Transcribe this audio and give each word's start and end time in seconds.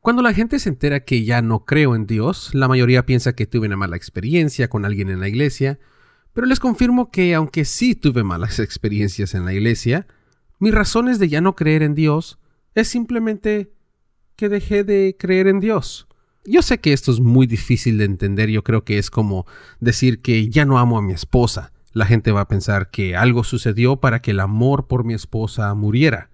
Cuando 0.00 0.22
la 0.22 0.32
gente 0.32 0.58
se 0.58 0.70
entera 0.70 1.00
que 1.00 1.24
ya 1.24 1.42
no 1.42 1.66
creo 1.66 1.94
en 1.94 2.06
Dios, 2.06 2.54
la 2.54 2.68
mayoría 2.68 3.04
piensa 3.04 3.34
que 3.34 3.46
tuve 3.46 3.66
una 3.66 3.76
mala 3.76 3.96
experiencia 3.96 4.70
con 4.70 4.86
alguien 4.86 5.10
en 5.10 5.20
la 5.20 5.28
iglesia, 5.28 5.78
pero 6.32 6.46
les 6.46 6.58
confirmo 6.58 7.10
que 7.10 7.34
aunque 7.34 7.66
sí 7.66 7.94
tuve 7.94 8.24
malas 8.24 8.58
experiencias 8.60 9.34
en 9.34 9.44
la 9.44 9.52
iglesia, 9.52 10.06
mis 10.58 10.72
razones 10.72 11.18
de 11.18 11.28
ya 11.28 11.42
no 11.42 11.54
creer 11.54 11.82
en 11.82 11.94
Dios 11.94 12.38
es 12.74 12.88
simplemente 12.88 13.74
que 14.36 14.48
dejé 14.48 14.84
de 14.84 15.16
creer 15.18 15.48
en 15.48 15.60
Dios. 15.60 16.08
Yo 16.46 16.62
sé 16.62 16.80
que 16.80 16.94
esto 16.94 17.12
es 17.12 17.20
muy 17.20 17.46
difícil 17.46 17.98
de 17.98 18.06
entender, 18.06 18.48
yo 18.48 18.64
creo 18.64 18.84
que 18.84 18.96
es 18.96 19.10
como 19.10 19.44
decir 19.80 20.22
que 20.22 20.48
ya 20.48 20.64
no 20.64 20.78
amo 20.78 20.96
a 20.96 21.02
mi 21.02 21.12
esposa. 21.12 21.74
La 21.92 22.06
gente 22.06 22.32
va 22.32 22.42
a 22.42 22.48
pensar 22.48 22.90
que 22.90 23.16
algo 23.16 23.44
sucedió 23.44 24.00
para 24.00 24.22
que 24.22 24.30
el 24.30 24.40
amor 24.40 24.86
por 24.86 25.04
mi 25.04 25.12
esposa 25.12 25.74
muriera. 25.74 26.30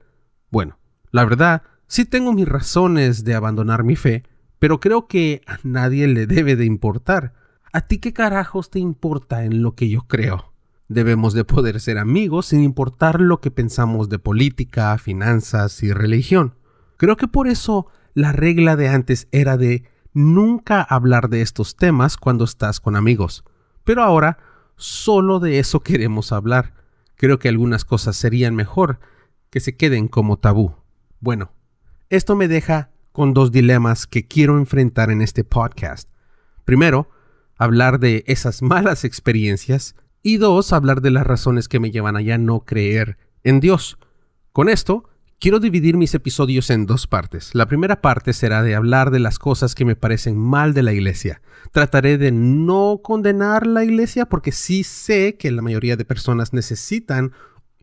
Bueno, 0.50 0.78
la 1.10 1.24
verdad, 1.24 1.62
sí 1.86 2.04
tengo 2.04 2.32
mis 2.32 2.48
razones 2.48 3.24
de 3.24 3.34
abandonar 3.34 3.84
mi 3.84 3.96
fe, 3.96 4.24
pero 4.58 4.80
creo 4.80 5.06
que 5.06 5.42
a 5.46 5.58
nadie 5.62 6.06
le 6.06 6.26
debe 6.26 6.56
de 6.56 6.64
importar. 6.64 7.34
¿A 7.72 7.82
ti 7.82 7.98
qué 7.98 8.12
carajos 8.12 8.70
te 8.70 8.78
importa 8.78 9.44
en 9.44 9.62
lo 9.62 9.74
que 9.74 9.88
yo 9.88 10.02
creo? 10.02 10.52
Debemos 10.88 11.34
de 11.34 11.44
poder 11.44 11.80
ser 11.80 11.98
amigos 11.98 12.46
sin 12.46 12.62
importar 12.62 13.20
lo 13.20 13.40
que 13.40 13.50
pensamos 13.50 14.08
de 14.08 14.18
política, 14.18 14.96
finanzas 14.98 15.82
y 15.82 15.92
religión. 15.92 16.54
Creo 16.96 17.16
que 17.16 17.28
por 17.28 17.48
eso 17.48 17.88
la 18.14 18.32
regla 18.32 18.76
de 18.76 18.88
antes 18.88 19.28
era 19.32 19.56
de 19.56 19.84
nunca 20.14 20.80
hablar 20.80 21.28
de 21.28 21.42
estos 21.42 21.76
temas 21.76 22.16
cuando 22.16 22.44
estás 22.44 22.80
con 22.80 22.96
amigos. 22.96 23.44
Pero 23.84 24.02
ahora 24.02 24.38
solo 24.76 25.40
de 25.40 25.58
eso 25.58 25.80
queremos 25.80 26.32
hablar. 26.32 26.74
Creo 27.16 27.38
que 27.38 27.48
algunas 27.48 27.84
cosas 27.84 28.16
serían 28.16 28.54
mejor 28.54 29.00
que 29.50 29.60
se 29.60 29.76
queden 29.76 30.08
como 30.08 30.38
tabú. 30.38 30.76
Bueno, 31.20 31.50
esto 32.10 32.36
me 32.36 32.48
deja 32.48 32.90
con 33.12 33.34
dos 33.34 33.52
dilemas 33.52 34.06
que 34.06 34.26
quiero 34.26 34.58
enfrentar 34.58 35.10
en 35.10 35.22
este 35.22 35.44
podcast. 35.44 36.08
Primero, 36.64 37.10
hablar 37.56 37.98
de 37.98 38.24
esas 38.26 38.62
malas 38.62 39.04
experiencias 39.04 39.94
y 40.22 40.38
dos, 40.38 40.72
hablar 40.72 41.00
de 41.00 41.10
las 41.10 41.26
razones 41.26 41.68
que 41.68 41.80
me 41.80 41.90
llevan 41.90 42.16
a 42.16 42.22
ya 42.22 42.38
no 42.38 42.60
creer 42.60 43.16
en 43.44 43.60
Dios. 43.60 43.98
Con 44.52 44.68
esto, 44.68 45.08
Quiero 45.38 45.60
dividir 45.60 45.98
mis 45.98 46.14
episodios 46.14 46.70
en 46.70 46.86
dos 46.86 47.06
partes. 47.06 47.54
La 47.54 47.66
primera 47.66 48.00
parte 48.00 48.32
será 48.32 48.62
de 48.62 48.74
hablar 48.74 49.10
de 49.10 49.18
las 49.18 49.38
cosas 49.38 49.74
que 49.74 49.84
me 49.84 49.94
parecen 49.94 50.38
mal 50.38 50.72
de 50.72 50.82
la 50.82 50.94
iglesia. 50.94 51.42
Trataré 51.72 52.16
de 52.16 52.32
no 52.32 53.00
condenar 53.04 53.66
la 53.66 53.84
iglesia 53.84 54.24
porque 54.24 54.50
sí 54.50 54.82
sé 54.82 55.36
que 55.36 55.50
la 55.50 55.60
mayoría 55.60 55.96
de 55.96 56.06
personas 56.06 56.54
necesitan 56.54 57.32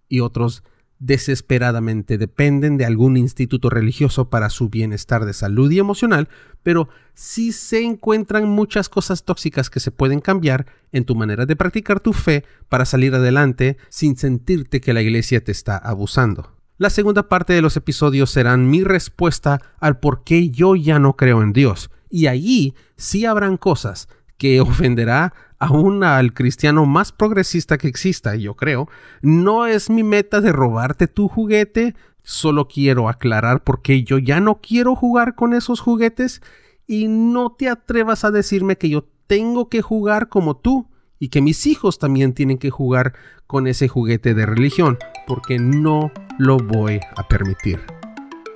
y 0.09 0.21
otros 0.21 0.63
desesperadamente 1.05 2.17
dependen 2.17 2.77
de 2.77 2.85
algún 2.85 3.17
instituto 3.17 3.69
religioso 3.69 4.29
para 4.29 4.49
su 4.49 4.69
bienestar 4.69 5.25
de 5.25 5.33
salud 5.33 5.69
y 5.69 5.77
emocional, 5.77 6.29
pero 6.63 6.87
sí 7.13 7.51
se 7.51 7.83
encuentran 7.83 8.47
muchas 8.47 8.87
cosas 8.87 9.25
tóxicas 9.25 9.69
que 9.69 9.81
se 9.81 9.91
pueden 9.91 10.21
cambiar 10.21 10.65
en 10.93 11.03
tu 11.03 11.15
manera 11.15 11.45
de 11.45 11.57
practicar 11.57 11.99
tu 11.99 12.13
fe 12.13 12.45
para 12.69 12.85
salir 12.85 13.13
adelante 13.13 13.75
sin 13.89 14.15
sentirte 14.15 14.79
que 14.79 14.93
la 14.93 15.01
iglesia 15.01 15.43
te 15.43 15.51
está 15.51 15.77
abusando. 15.77 16.55
La 16.77 16.89
segunda 16.89 17.27
parte 17.27 17.51
de 17.51 17.61
los 17.61 17.75
episodios 17.75 18.31
serán 18.31 18.69
mi 18.69 18.83
respuesta 18.83 19.61
al 19.79 19.99
por 19.99 20.23
qué 20.23 20.51
yo 20.51 20.75
ya 20.77 20.99
no 20.99 21.17
creo 21.17 21.43
en 21.43 21.51
Dios. 21.51 21.91
Y 22.09 22.27
allí 22.27 22.75
sí 22.95 23.25
habrán 23.25 23.57
cosas 23.57 24.07
que 24.37 24.61
ofenderá 24.61 25.33
aún 25.63 26.03
al 26.03 26.33
cristiano 26.33 26.85
más 26.85 27.11
progresista 27.13 27.77
que 27.77 27.87
exista, 27.87 28.35
yo 28.35 28.55
creo. 28.55 28.89
No 29.21 29.65
es 29.65 29.89
mi 29.89 30.03
meta 30.03 30.41
de 30.41 30.51
robarte 30.51 31.07
tu 31.07 31.29
juguete, 31.29 31.95
solo 32.21 32.67
quiero 32.67 33.07
aclarar 33.07 33.63
por 33.63 33.81
qué 33.81 34.03
yo 34.03 34.17
ya 34.17 34.41
no 34.41 34.59
quiero 34.61 34.95
jugar 34.95 35.35
con 35.35 35.53
esos 35.53 35.79
juguetes 35.79 36.41
y 36.85 37.07
no 37.07 37.51
te 37.51 37.69
atrevas 37.69 38.25
a 38.25 38.31
decirme 38.31 38.77
que 38.77 38.89
yo 38.89 39.07
tengo 39.27 39.69
que 39.69 39.81
jugar 39.81 40.27
como 40.27 40.57
tú 40.57 40.89
y 41.17 41.29
que 41.29 41.41
mis 41.41 41.65
hijos 41.65 41.97
también 41.97 42.33
tienen 42.33 42.57
que 42.57 42.69
jugar 42.69 43.13
con 43.47 43.67
ese 43.67 43.87
juguete 43.87 44.33
de 44.33 44.45
religión, 44.45 44.97
porque 45.27 45.59
no 45.59 46.11
lo 46.37 46.57
voy 46.57 46.99
a 47.15 47.27
permitir. 47.27 47.79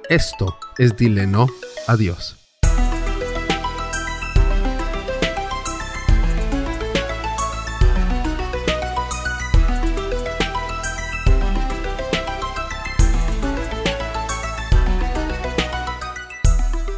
Esto 0.09 0.57
es 0.78 0.97
Dile 0.97 1.25
No 1.25 1.47
a 1.88 1.96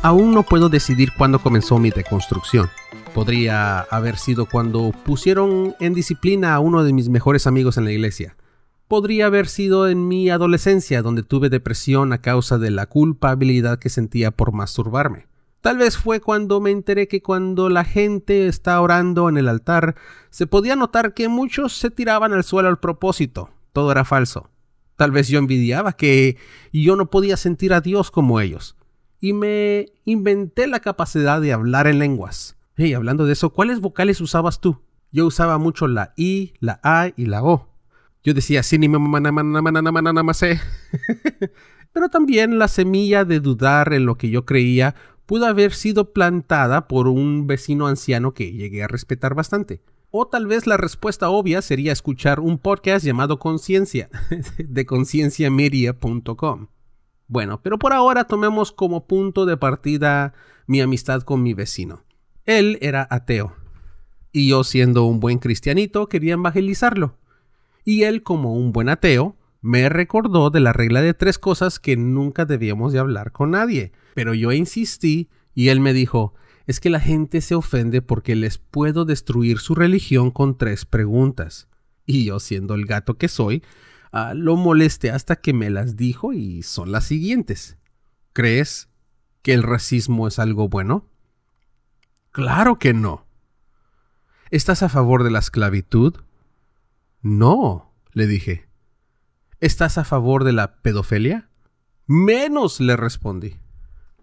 Aún 0.01 0.33
no 0.33 0.43
puedo 0.43 0.69
decidir 0.69 1.11
cuándo 1.17 1.39
comenzó 1.39 1.77
mi 1.77 1.89
deconstrucción. 1.89 2.69
Podría 3.13 3.81
haber 3.81 4.15
sido 4.17 4.45
cuando 4.45 4.93
pusieron 5.03 5.75
en 5.81 5.93
disciplina 5.93 6.55
a 6.55 6.61
uno 6.61 6.85
de 6.85 6.93
mis 6.93 7.09
mejores 7.09 7.45
amigos 7.47 7.77
en 7.77 7.83
la 7.83 7.91
iglesia. 7.91 8.37
Podría 8.87 9.25
haber 9.25 9.47
sido 9.47 9.89
en 9.89 10.07
mi 10.07 10.29
adolescencia, 10.29 11.01
donde 11.01 11.23
tuve 11.23 11.49
depresión 11.49 12.13
a 12.13 12.21
causa 12.21 12.57
de 12.57 12.71
la 12.71 12.85
culpabilidad 12.85 13.77
que 13.77 13.89
sentía 13.89 14.31
por 14.31 14.53
masturbarme. 14.53 15.27
Tal 15.59 15.77
vez 15.77 15.97
fue 15.97 16.21
cuando 16.21 16.61
me 16.61 16.71
enteré 16.71 17.09
que 17.09 17.21
cuando 17.21 17.67
la 17.67 17.83
gente 17.83 18.47
está 18.47 18.79
orando 18.79 19.27
en 19.27 19.37
el 19.37 19.49
altar, 19.49 19.95
se 20.29 20.47
podía 20.47 20.77
notar 20.77 21.13
que 21.13 21.27
muchos 21.27 21.73
se 21.77 21.91
tiraban 21.91 22.31
al 22.31 22.45
suelo 22.45 22.69
al 22.69 22.79
propósito. 22.79 23.49
Todo 23.73 23.91
era 23.91 24.05
falso. 24.05 24.49
Tal 24.95 25.11
vez 25.11 25.27
yo 25.27 25.39
envidiaba 25.39 25.91
que 25.91 26.37
yo 26.71 26.95
no 26.95 27.09
podía 27.09 27.35
sentir 27.35 27.73
a 27.73 27.81
Dios 27.81 28.11
como 28.11 28.39
ellos. 28.39 28.77
Y 29.19 29.33
me 29.33 29.87
inventé 30.05 30.67
la 30.67 30.79
capacidad 30.79 31.41
de 31.41 31.53
hablar 31.53 31.87
en 31.87 31.99
lenguas. 31.99 32.57
Hey, 32.75 32.93
hablando 32.93 33.25
de 33.25 33.33
eso, 33.33 33.49
¿cuáles 33.49 33.81
vocales 33.81 34.21
usabas 34.21 34.61
tú? 34.61 34.81
Yo 35.11 35.25
usaba 35.25 35.57
mucho 35.57 35.87
la 35.87 36.13
I, 36.15 36.53
la 36.59 36.79
A 36.83 37.09
y 37.15 37.25
la 37.25 37.43
O. 37.43 37.67
Yo 38.23 38.33
decía. 38.33 38.61
Pero 41.93 42.09
también 42.09 42.59
la 42.59 42.67
semilla 42.67 43.25
de 43.25 43.39
dudar 43.39 43.93
en 43.93 44.05
lo 44.05 44.15
que 44.17 44.29
yo 44.29 44.45
creía 44.45 44.95
pudo 45.25 45.45
haber 45.45 45.73
sido 45.73 46.13
plantada 46.13 46.87
por 46.87 47.07
un 47.07 47.47
vecino 47.47 47.87
anciano 47.87 48.33
que 48.33 48.51
llegué 48.51 48.83
a 48.83 48.87
respetar 48.87 49.35
bastante. 49.35 49.81
O 50.11 50.27
tal 50.27 50.47
vez 50.47 50.65
la 50.65 50.77
respuesta 50.77 51.29
obvia 51.29 51.61
sería 51.61 51.91
escuchar 51.91 52.39
un 52.39 52.57
podcast 52.57 53.05
llamado 53.05 53.37
Conciencia 53.37 54.09
de 54.57 54.85
concienciamedia.com. 54.85 56.67
Bueno, 57.29 57.61
pero 57.61 57.77
por 57.77 57.93
ahora 57.93 58.25
tomemos 58.25 58.71
como 58.71 59.05
punto 59.05 59.45
de 59.45 59.55
partida 59.55 60.33
mi 60.65 60.81
amistad 60.81 61.21
con 61.21 61.43
mi 61.43 61.53
vecino. 61.53 62.03
Él 62.45 62.79
era 62.81 63.07
ateo. 63.09 63.55
Y 64.31 64.49
yo, 64.49 64.63
siendo 64.63 65.05
un 65.05 65.19
buen 65.19 65.37
cristianito, 65.37 66.09
quería 66.09 66.33
evangelizarlo. 66.33 67.17
Y 67.85 68.03
él, 68.03 68.23
como 68.23 68.55
un 68.55 68.71
buen 68.71 68.89
ateo, 68.89 69.37
me 69.61 69.89
recordó 69.89 70.49
de 70.49 70.59
la 70.59 70.73
regla 70.73 71.03
de 71.03 71.13
tres 71.13 71.37
cosas 71.37 71.79
que 71.79 71.97
nunca 71.97 72.45
debíamos 72.45 72.93
de 72.93 72.99
hablar 72.99 73.31
con 73.31 73.51
nadie. 73.51 73.91
Pero 74.15 74.33
yo 74.33 74.51
insistí 74.51 75.29
y 75.53 75.69
él 75.69 75.81
me 75.81 75.93
dijo, 75.93 76.33
es 76.65 76.79
que 76.79 76.89
la 76.89 76.99
gente 76.99 77.41
se 77.41 77.53
ofende 77.53 78.01
porque 78.01 78.35
les 78.35 78.57
puedo 78.57 79.05
destruir 79.05 79.59
su 79.59 79.75
religión 79.75 80.31
con 80.31 80.57
tres 80.57 80.85
preguntas. 80.85 81.67
Y 82.07 82.25
yo, 82.25 82.39
siendo 82.39 82.73
el 82.73 82.87
gato 82.87 83.19
que 83.19 83.27
soy, 83.27 83.61
ah, 84.11 84.33
lo 84.33 84.55
molesté 84.55 85.11
hasta 85.11 85.35
que 85.37 85.53
me 85.53 85.69
las 85.69 85.95
dijo 85.95 86.33
y 86.33 86.63
son 86.63 86.91
las 86.91 87.05
siguientes. 87.05 87.77
¿Crees 88.33 88.89
que 89.41 89.53
el 89.53 89.63
racismo 89.63 90.27
es 90.27 90.39
algo 90.39 90.69
bueno? 90.69 91.07
Claro 92.31 92.77
que 92.77 92.93
no. 92.93 93.25
¿Estás 94.51 94.83
a 94.83 94.89
favor 94.89 95.23
de 95.23 95.31
la 95.31 95.39
esclavitud? 95.39 96.15
No, 97.21 97.91
le 98.13 98.27
dije. 98.27 98.67
¿Estás 99.59 99.97
a 99.97 100.03
favor 100.03 100.43
de 100.43 100.53
la 100.53 100.81
pedofilia? 100.81 101.49
Menos, 102.05 102.79
le 102.79 102.95
respondí. 102.95 103.57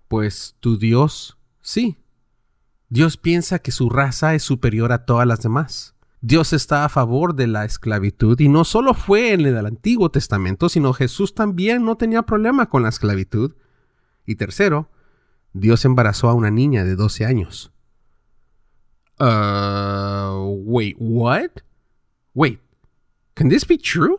Pues 0.08 0.56
tu 0.60 0.78
Dios, 0.78 1.36
sí. 1.60 1.98
Dios 2.88 3.16
piensa 3.16 3.58
que 3.58 3.72
su 3.72 3.90
raza 3.90 4.34
es 4.34 4.42
superior 4.42 4.92
a 4.92 5.04
todas 5.04 5.26
las 5.26 5.42
demás. 5.42 5.95
Dios 6.20 6.52
está 6.52 6.84
a 6.84 6.88
favor 6.88 7.34
de 7.34 7.46
la 7.46 7.64
esclavitud 7.64 8.38
y 8.40 8.48
no 8.48 8.64
solo 8.64 8.94
fue 8.94 9.32
en 9.32 9.42
el 9.42 9.66
Antiguo 9.66 10.10
Testamento, 10.10 10.68
sino 10.68 10.92
Jesús 10.92 11.34
también 11.34 11.84
no 11.84 11.96
tenía 11.96 12.22
problema 12.22 12.66
con 12.66 12.82
la 12.82 12.88
esclavitud. 12.88 13.54
Y 14.24 14.36
tercero, 14.36 14.90
Dios 15.52 15.84
embarazó 15.84 16.28
a 16.28 16.34
una 16.34 16.50
niña 16.50 16.84
de 16.84 16.96
12 16.96 17.26
años. 17.26 17.72
Uh, 19.18 20.42
wait, 20.64 20.96
what? 20.98 21.50
Wait, 22.34 22.60
can 23.34 23.48
this 23.48 23.66
be 23.66 23.78
true? 23.78 24.18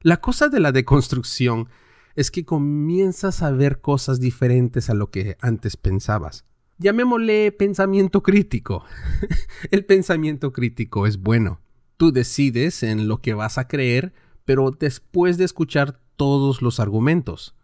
La 0.00 0.18
cosa 0.18 0.48
de 0.48 0.60
la 0.60 0.70
deconstrucción 0.70 1.68
es 2.14 2.30
que 2.30 2.44
comienzas 2.44 3.42
a 3.42 3.50
ver 3.50 3.80
cosas 3.80 4.20
diferentes 4.20 4.90
a 4.90 4.94
lo 4.94 5.10
que 5.10 5.36
antes 5.40 5.76
pensabas. 5.76 6.44
Llamémosle 6.78 7.52
pensamiento 7.52 8.22
crítico. 8.22 8.84
El 9.70 9.84
pensamiento 9.84 10.52
crítico 10.52 11.06
es 11.06 11.18
bueno. 11.18 11.60
Tú 11.96 12.12
decides 12.12 12.82
en 12.82 13.06
lo 13.06 13.18
que 13.18 13.34
vas 13.34 13.58
a 13.58 13.68
creer, 13.68 14.12
pero 14.44 14.70
después 14.72 15.38
de 15.38 15.44
escuchar 15.44 16.00
todos 16.16 16.62
los 16.62 16.80
argumentos. 16.80 17.54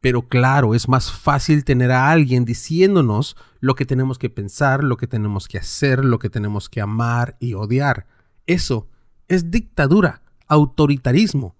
Pero 0.00 0.28
claro, 0.28 0.74
es 0.74 0.88
más 0.88 1.10
fácil 1.10 1.64
tener 1.64 1.90
a 1.90 2.10
alguien 2.10 2.44
diciéndonos 2.44 3.36
lo 3.60 3.74
que 3.74 3.86
tenemos 3.86 4.18
que 4.18 4.30
pensar, 4.30 4.84
lo 4.84 4.96
que 4.96 5.06
tenemos 5.06 5.48
que 5.48 5.58
hacer, 5.58 6.04
lo 6.04 6.18
que 6.18 6.30
tenemos 6.30 6.68
que 6.68 6.80
amar 6.80 7.36
y 7.40 7.54
odiar. 7.54 8.06
Eso 8.46 8.88
es 9.28 9.50
dictadura, 9.50 10.22
autoritarismo, 10.46 11.56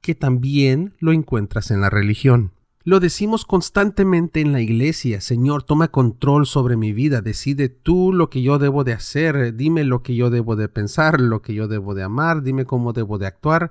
que 0.00 0.14
también 0.14 0.94
lo 0.98 1.12
encuentras 1.12 1.70
en 1.70 1.80
la 1.80 1.90
religión. 1.90 2.52
Lo 2.82 2.98
decimos 2.98 3.44
constantemente 3.44 4.40
en 4.40 4.52
la 4.52 4.62
iglesia, 4.62 5.20
Señor, 5.20 5.64
toma 5.64 5.88
control 5.88 6.46
sobre 6.46 6.78
mi 6.78 6.94
vida, 6.94 7.20
decide 7.20 7.68
tú 7.68 8.10
lo 8.14 8.30
que 8.30 8.40
yo 8.40 8.58
debo 8.58 8.84
de 8.84 8.94
hacer, 8.94 9.54
dime 9.54 9.84
lo 9.84 10.02
que 10.02 10.14
yo 10.14 10.30
debo 10.30 10.56
de 10.56 10.68
pensar, 10.70 11.20
lo 11.20 11.42
que 11.42 11.52
yo 11.52 11.68
debo 11.68 11.94
de 11.94 12.04
amar, 12.04 12.42
dime 12.42 12.64
cómo 12.64 12.94
debo 12.94 13.18
de 13.18 13.26
actuar. 13.26 13.70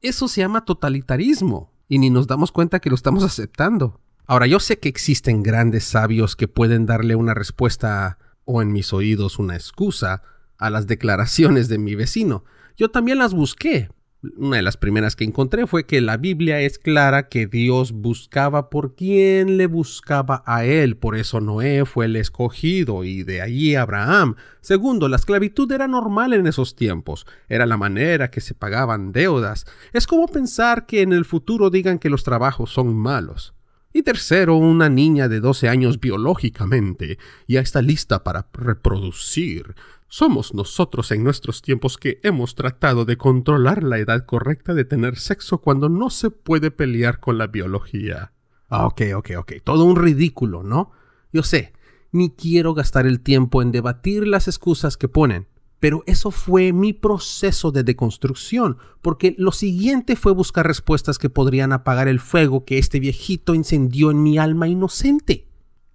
Eso 0.00 0.28
se 0.28 0.40
llama 0.40 0.64
totalitarismo 0.64 1.70
y 1.88 1.98
ni 1.98 2.08
nos 2.08 2.26
damos 2.26 2.50
cuenta 2.50 2.80
que 2.80 2.88
lo 2.88 2.94
estamos 2.94 3.22
aceptando. 3.22 4.00
Ahora, 4.26 4.46
yo 4.46 4.60
sé 4.60 4.78
que 4.78 4.88
existen 4.88 5.42
grandes 5.42 5.84
sabios 5.84 6.34
que 6.34 6.48
pueden 6.48 6.86
darle 6.86 7.16
una 7.16 7.34
respuesta 7.34 8.16
o 8.46 8.62
en 8.62 8.72
mis 8.72 8.94
oídos 8.94 9.38
una 9.38 9.56
excusa 9.56 10.22
a 10.56 10.70
las 10.70 10.86
declaraciones 10.86 11.68
de 11.68 11.76
mi 11.76 11.94
vecino. 11.94 12.44
Yo 12.78 12.90
también 12.90 13.18
las 13.18 13.34
busqué, 13.34 13.90
una 14.36 14.56
de 14.56 14.62
las 14.62 14.76
primeras 14.76 15.14
que 15.14 15.24
encontré 15.24 15.66
fue 15.66 15.86
que 15.86 16.00
la 16.00 16.16
Biblia 16.16 16.60
es 16.60 16.78
clara 16.78 17.28
que 17.28 17.46
Dios 17.46 17.92
buscaba 17.92 18.68
por 18.68 18.96
quien 18.96 19.56
le 19.56 19.66
buscaba 19.66 20.42
a 20.44 20.64
él, 20.64 20.96
por 20.96 21.16
eso 21.16 21.40
Noé 21.40 21.84
fue 21.84 22.06
el 22.06 22.16
escogido 22.16 23.04
y 23.04 23.22
de 23.22 23.42
allí 23.42 23.76
Abraham. 23.76 24.34
Segundo, 24.60 25.08
la 25.08 25.16
esclavitud 25.16 25.70
era 25.70 25.86
normal 25.86 26.32
en 26.32 26.48
esos 26.48 26.74
tiempos, 26.74 27.26
era 27.48 27.64
la 27.64 27.76
manera 27.76 28.30
que 28.30 28.40
se 28.40 28.54
pagaban 28.54 29.12
deudas. 29.12 29.66
Es 29.92 30.06
como 30.06 30.26
pensar 30.26 30.86
que 30.86 31.02
en 31.02 31.12
el 31.12 31.24
futuro 31.24 31.70
digan 31.70 32.00
que 32.00 32.10
los 32.10 32.24
trabajos 32.24 32.70
son 32.70 32.96
malos. 32.96 33.54
Y 33.92 34.02
tercero, 34.02 34.56
una 34.56 34.88
niña 34.88 35.28
de 35.28 35.40
12 35.40 35.68
años 35.68 35.98
biológicamente 35.98 37.18
ya 37.46 37.60
está 37.60 37.80
lista 37.80 38.22
para 38.22 38.46
reproducir. 38.52 39.74
Somos 40.10 40.54
nosotros 40.54 41.10
en 41.12 41.22
nuestros 41.22 41.60
tiempos 41.60 41.98
que 41.98 42.18
hemos 42.22 42.54
tratado 42.54 43.04
de 43.04 43.18
controlar 43.18 43.82
la 43.82 43.98
edad 43.98 44.24
correcta 44.24 44.72
de 44.72 44.86
tener 44.86 45.18
sexo 45.18 45.58
cuando 45.58 45.90
no 45.90 46.08
se 46.08 46.30
puede 46.30 46.70
pelear 46.70 47.20
con 47.20 47.36
la 47.36 47.46
biología. 47.46 48.32
Ah, 48.70 48.86
ok, 48.86 49.02
ok, 49.16 49.30
ok. 49.36 49.52
Todo 49.62 49.84
un 49.84 49.96
ridículo, 49.96 50.62
¿no? 50.62 50.92
Yo 51.30 51.42
sé, 51.42 51.74
ni 52.10 52.30
quiero 52.30 52.72
gastar 52.72 53.06
el 53.06 53.20
tiempo 53.20 53.60
en 53.60 53.70
debatir 53.70 54.26
las 54.26 54.48
excusas 54.48 54.96
que 54.96 55.08
ponen, 55.08 55.46
pero 55.78 56.04
eso 56.06 56.30
fue 56.30 56.72
mi 56.72 56.94
proceso 56.94 57.70
de 57.70 57.84
deconstrucción, 57.84 58.78
porque 59.02 59.34
lo 59.36 59.52
siguiente 59.52 60.16
fue 60.16 60.32
buscar 60.32 60.66
respuestas 60.66 61.18
que 61.18 61.28
podrían 61.28 61.74
apagar 61.74 62.08
el 62.08 62.20
fuego 62.20 62.64
que 62.64 62.78
este 62.78 62.98
viejito 62.98 63.54
incendió 63.54 64.10
en 64.10 64.22
mi 64.22 64.38
alma 64.38 64.68
inocente 64.68 65.47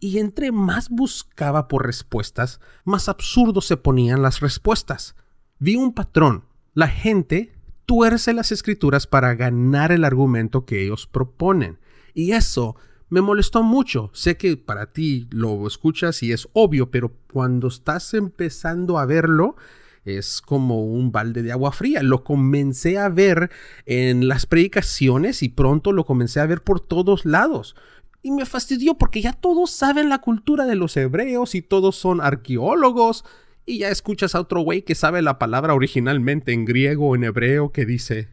y 0.04 0.20
entre 0.20 0.52
más 0.52 0.90
buscaba 0.90 1.70
por 1.70 1.86
respuestas, 1.86 2.60
más 2.84 3.08
absurdos 3.08 3.68
se 3.68 3.78
ponían 3.78 4.22
las 4.22 4.42
respuestas. 4.42 5.16
Vi 5.60 5.78
un 5.78 5.94
patrón. 5.94 6.44
La 6.74 6.90
gente 6.90 7.54
tuerce 7.86 8.34
las 8.34 8.52
escrituras 8.52 9.08
para 9.08 9.34
ganar 9.34 9.94
el 9.94 10.04
argumento 10.04 10.66
que 10.66 10.84
ellos 10.84 11.08
proponen. 11.08 11.80
Y 12.14 12.34
eso 12.34 12.76
me 13.08 13.22
molestó 13.22 13.64
mucho. 13.64 14.12
Sé 14.14 14.36
que 14.36 14.58
para 14.58 14.92
ti 14.92 15.30
lo 15.32 15.66
escuchas 15.66 16.22
y 16.22 16.34
es 16.34 16.50
obvio, 16.52 16.92
pero 16.92 17.14
cuando 17.32 17.70
estás 17.70 18.14
empezando 18.14 19.00
a 19.00 19.06
verlo, 19.06 19.56
es 20.04 20.42
como 20.42 20.84
un 20.84 21.14
balde 21.14 21.44
de 21.44 21.54
agua 21.54 21.72
fría. 21.72 22.04
Lo 22.04 22.26
comencé 22.26 22.98
a 22.98 23.08
ver 23.08 23.52
en 23.86 24.28
las 24.28 24.48
predicaciones 24.48 25.44
y 25.44 25.48
pronto 25.48 25.94
lo 25.94 26.06
comencé 26.06 26.42
a 26.42 26.46
ver 26.46 26.62
por 26.62 26.82
todos 26.82 27.24
lados. 27.24 27.78
Y 28.24 28.31
me 28.31 28.46
fastidió 28.46 28.96
porque 28.96 29.22
ya 29.22 29.34
todos 29.34 29.70
saben 29.70 30.10
la 30.10 30.20
cultura 30.20 30.66
de 30.66 30.75
los 30.75 30.98
hebreos 30.98 31.54
y 31.54 31.62
todos 31.62 31.98
son 31.98 32.22
arqueólogos. 32.22 33.25
Y 33.66 33.80
ya 33.80 33.90
escuchas 33.90 34.34
a 34.34 34.40
otro 34.40 34.62
güey 34.62 34.81
que 34.81 34.96
sabe 34.96 35.22
la 35.22 35.38
palabra 35.38 35.75
originalmente 35.75 36.54
en 36.54 36.66
griego 36.66 37.10
o 37.10 37.16
en 37.16 37.25
hebreo 37.25 37.72
que 37.72 37.86
dice 37.86 38.30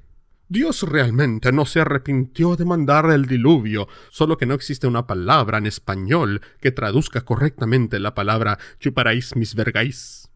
Dios 0.51 0.83
realmente 0.83 1.53
no 1.53 1.65
se 1.65 1.81
arrepintió 1.81 2.57
de 2.57 2.65
mandar 2.65 3.09
el 3.13 3.27
diluvio, 3.27 3.87
solo 4.11 4.37
que 4.37 4.47
no 4.47 4.55
existe 4.55 4.89
una 4.89 5.07
palabra 5.07 5.59
en 5.59 5.67
español 5.67 6.41
que 6.61 6.73
traduzca 6.73 7.21
correctamente 7.21 8.01
la 8.01 8.15
palabra 8.15 8.59
chuparáis 8.81 9.37
mis 9.37 9.55
vergáis. 9.55 10.29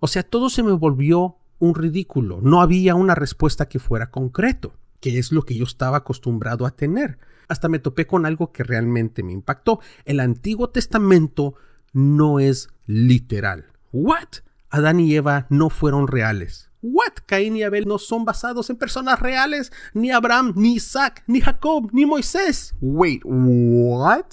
O 0.00 0.08
sea, 0.08 0.24
todo 0.24 0.50
se 0.50 0.64
me 0.64 0.72
volvió 0.72 1.36
un 1.60 1.76
ridículo. 1.76 2.40
No 2.42 2.62
había 2.62 2.96
una 2.96 3.14
respuesta 3.14 3.68
que 3.68 3.78
fuera 3.78 4.10
concreto, 4.10 4.74
que 4.98 5.18
es 5.18 5.30
lo 5.30 5.42
que 5.42 5.54
yo 5.54 5.64
estaba 5.64 5.98
acostumbrado 5.98 6.66
a 6.66 6.72
tener 6.72 7.18
hasta 7.50 7.68
me 7.68 7.80
topé 7.80 8.06
con 8.06 8.24
algo 8.26 8.52
que 8.52 8.62
realmente 8.62 9.22
me 9.22 9.32
impactó. 9.32 9.80
El 10.04 10.20
Antiguo 10.20 10.70
Testamento 10.70 11.54
no 11.92 12.40
es 12.40 12.68
literal. 12.86 13.66
¿What? 13.92 14.28
Adán 14.70 15.00
y 15.00 15.14
Eva 15.14 15.46
no 15.50 15.68
fueron 15.68 16.06
reales. 16.06 16.70
¿What? 16.80 17.12
Caín 17.26 17.56
y 17.56 17.62
Abel 17.62 17.86
no 17.86 17.98
son 17.98 18.24
basados 18.24 18.70
en 18.70 18.76
personas 18.76 19.20
reales. 19.20 19.72
Ni 19.92 20.12
Abraham, 20.12 20.52
ni 20.56 20.74
Isaac, 20.74 21.24
ni 21.26 21.40
Jacob, 21.40 21.90
ni 21.92 22.06
Moisés. 22.06 22.74
Wait, 22.80 23.22
what? 23.24 24.26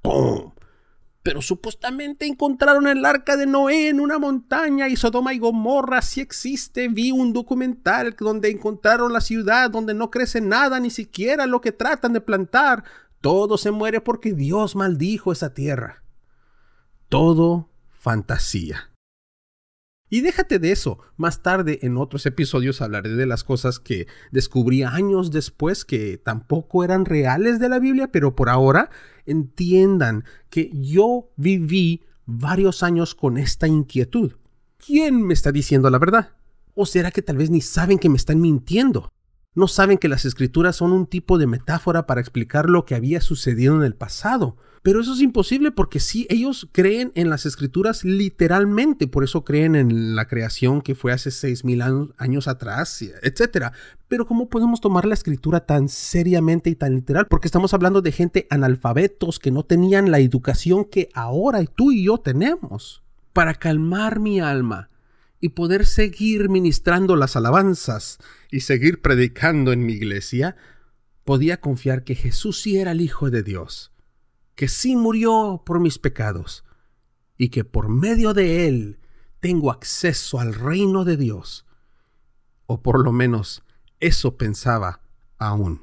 ¡Pum! 0.00 0.52
Pero 1.22 1.40
supuestamente 1.40 2.26
encontraron 2.26 2.88
el 2.88 3.04
arca 3.04 3.36
de 3.36 3.46
Noé 3.46 3.88
en 3.88 4.00
una 4.00 4.18
montaña 4.18 4.88
y 4.88 4.96
Sodoma 4.96 5.32
y 5.32 5.38
Gomorra 5.38 6.02
sí 6.02 6.20
existe. 6.20 6.88
Vi 6.88 7.12
un 7.12 7.32
documental 7.32 8.16
donde 8.18 8.50
encontraron 8.50 9.12
la 9.12 9.20
ciudad 9.20 9.70
donde 9.70 9.94
no 9.94 10.10
crece 10.10 10.40
nada, 10.40 10.80
ni 10.80 10.90
siquiera 10.90 11.46
lo 11.46 11.60
que 11.60 11.70
tratan 11.70 12.12
de 12.12 12.20
plantar. 12.20 12.84
Todo 13.20 13.56
se 13.56 13.70
muere 13.70 14.00
porque 14.00 14.32
Dios 14.32 14.74
maldijo 14.74 15.30
esa 15.30 15.54
tierra. 15.54 16.02
Todo 17.08 17.68
fantasía. 17.92 18.91
Y 20.12 20.20
déjate 20.20 20.58
de 20.58 20.72
eso. 20.72 20.98
Más 21.16 21.42
tarde 21.42 21.78
en 21.80 21.96
otros 21.96 22.26
episodios 22.26 22.82
hablaré 22.82 23.14
de 23.14 23.24
las 23.24 23.44
cosas 23.44 23.78
que 23.78 24.08
descubrí 24.30 24.82
años 24.82 25.30
después 25.30 25.86
que 25.86 26.18
tampoco 26.18 26.84
eran 26.84 27.06
reales 27.06 27.58
de 27.58 27.70
la 27.70 27.78
Biblia, 27.78 28.12
pero 28.12 28.36
por 28.36 28.50
ahora 28.50 28.90
entiendan 29.24 30.24
que 30.50 30.70
yo 30.74 31.30
viví 31.36 32.02
varios 32.26 32.82
años 32.82 33.14
con 33.14 33.38
esta 33.38 33.66
inquietud. 33.66 34.32
¿Quién 34.76 35.22
me 35.22 35.32
está 35.32 35.50
diciendo 35.50 35.88
la 35.88 35.98
verdad? 35.98 36.32
¿O 36.74 36.84
será 36.84 37.10
que 37.10 37.22
tal 37.22 37.38
vez 37.38 37.48
ni 37.48 37.62
saben 37.62 37.98
que 37.98 38.10
me 38.10 38.18
están 38.18 38.38
mintiendo? 38.38 39.10
No 39.54 39.68
saben 39.68 39.98
que 39.98 40.08
las 40.08 40.24
escrituras 40.24 40.76
son 40.76 40.92
un 40.92 41.06
tipo 41.06 41.36
de 41.36 41.46
metáfora 41.46 42.06
para 42.06 42.22
explicar 42.22 42.70
lo 42.70 42.86
que 42.86 42.94
había 42.94 43.20
sucedido 43.20 43.76
en 43.76 43.82
el 43.82 43.94
pasado. 43.94 44.56
Pero 44.80 45.00
eso 45.00 45.12
es 45.12 45.20
imposible 45.20 45.70
porque 45.70 46.00
sí, 46.00 46.26
ellos 46.30 46.68
creen 46.72 47.12
en 47.14 47.28
las 47.28 47.44
escrituras 47.44 48.02
literalmente, 48.02 49.06
por 49.06 49.24
eso 49.24 49.44
creen 49.44 49.76
en 49.76 50.16
la 50.16 50.26
creación 50.26 50.80
que 50.80 50.94
fue 50.94 51.12
hace 51.12 51.30
seis 51.30 51.64
mil 51.64 51.82
años, 51.82 52.48
atrás, 52.48 53.02
etc. 53.02 53.72
Pero 54.08 54.26
¿cómo 54.26 54.48
podemos 54.48 54.80
tomar 54.80 55.04
la 55.04 55.14
escritura 55.14 55.60
tan 55.60 55.90
seriamente 55.90 56.70
y 56.70 56.74
tan 56.74 56.94
literal? 56.94 57.26
Porque 57.26 57.46
estamos 57.46 57.74
hablando 57.74 58.00
de 58.00 58.10
gente 58.10 58.46
analfabetos 58.48 59.38
que 59.38 59.50
no 59.50 59.64
tenían 59.64 60.10
la 60.10 60.18
educación 60.18 60.86
que 60.86 61.10
ahora 61.12 61.62
tú 61.66 61.92
y 61.92 62.06
yo 62.06 62.16
tenemos. 62.16 63.02
Para 63.34 63.54
calmar 63.54 64.18
mi 64.18 64.40
alma 64.40 64.88
y 65.42 65.50
poder 65.50 65.84
seguir 65.84 66.48
ministrando 66.48 67.16
las 67.16 67.36
alabanzas 67.36 68.18
y 68.50 68.60
seguir 68.60 69.02
predicando 69.02 69.72
en 69.72 69.84
mi 69.84 69.92
iglesia, 69.92 70.56
podía 71.24 71.60
confiar 71.60 72.02
que 72.02 72.14
Jesús 72.14 72.62
sí 72.62 72.78
era 72.78 72.92
el 72.92 73.02
Hijo 73.02 73.28
de 73.28 73.42
Dios 73.42 73.92
que 74.54 74.68
sí 74.68 74.96
murió 74.96 75.62
por 75.64 75.80
mis 75.80 75.98
pecados 75.98 76.64
y 77.36 77.48
que 77.48 77.64
por 77.64 77.88
medio 77.88 78.34
de 78.34 78.68
él 78.68 79.00
tengo 79.40 79.70
acceso 79.70 80.38
al 80.38 80.54
reino 80.54 81.04
de 81.04 81.16
Dios. 81.16 81.66
O 82.66 82.82
por 82.82 83.02
lo 83.02 83.12
menos 83.12 83.62
eso 84.00 84.36
pensaba 84.36 85.00
aún. 85.38 85.82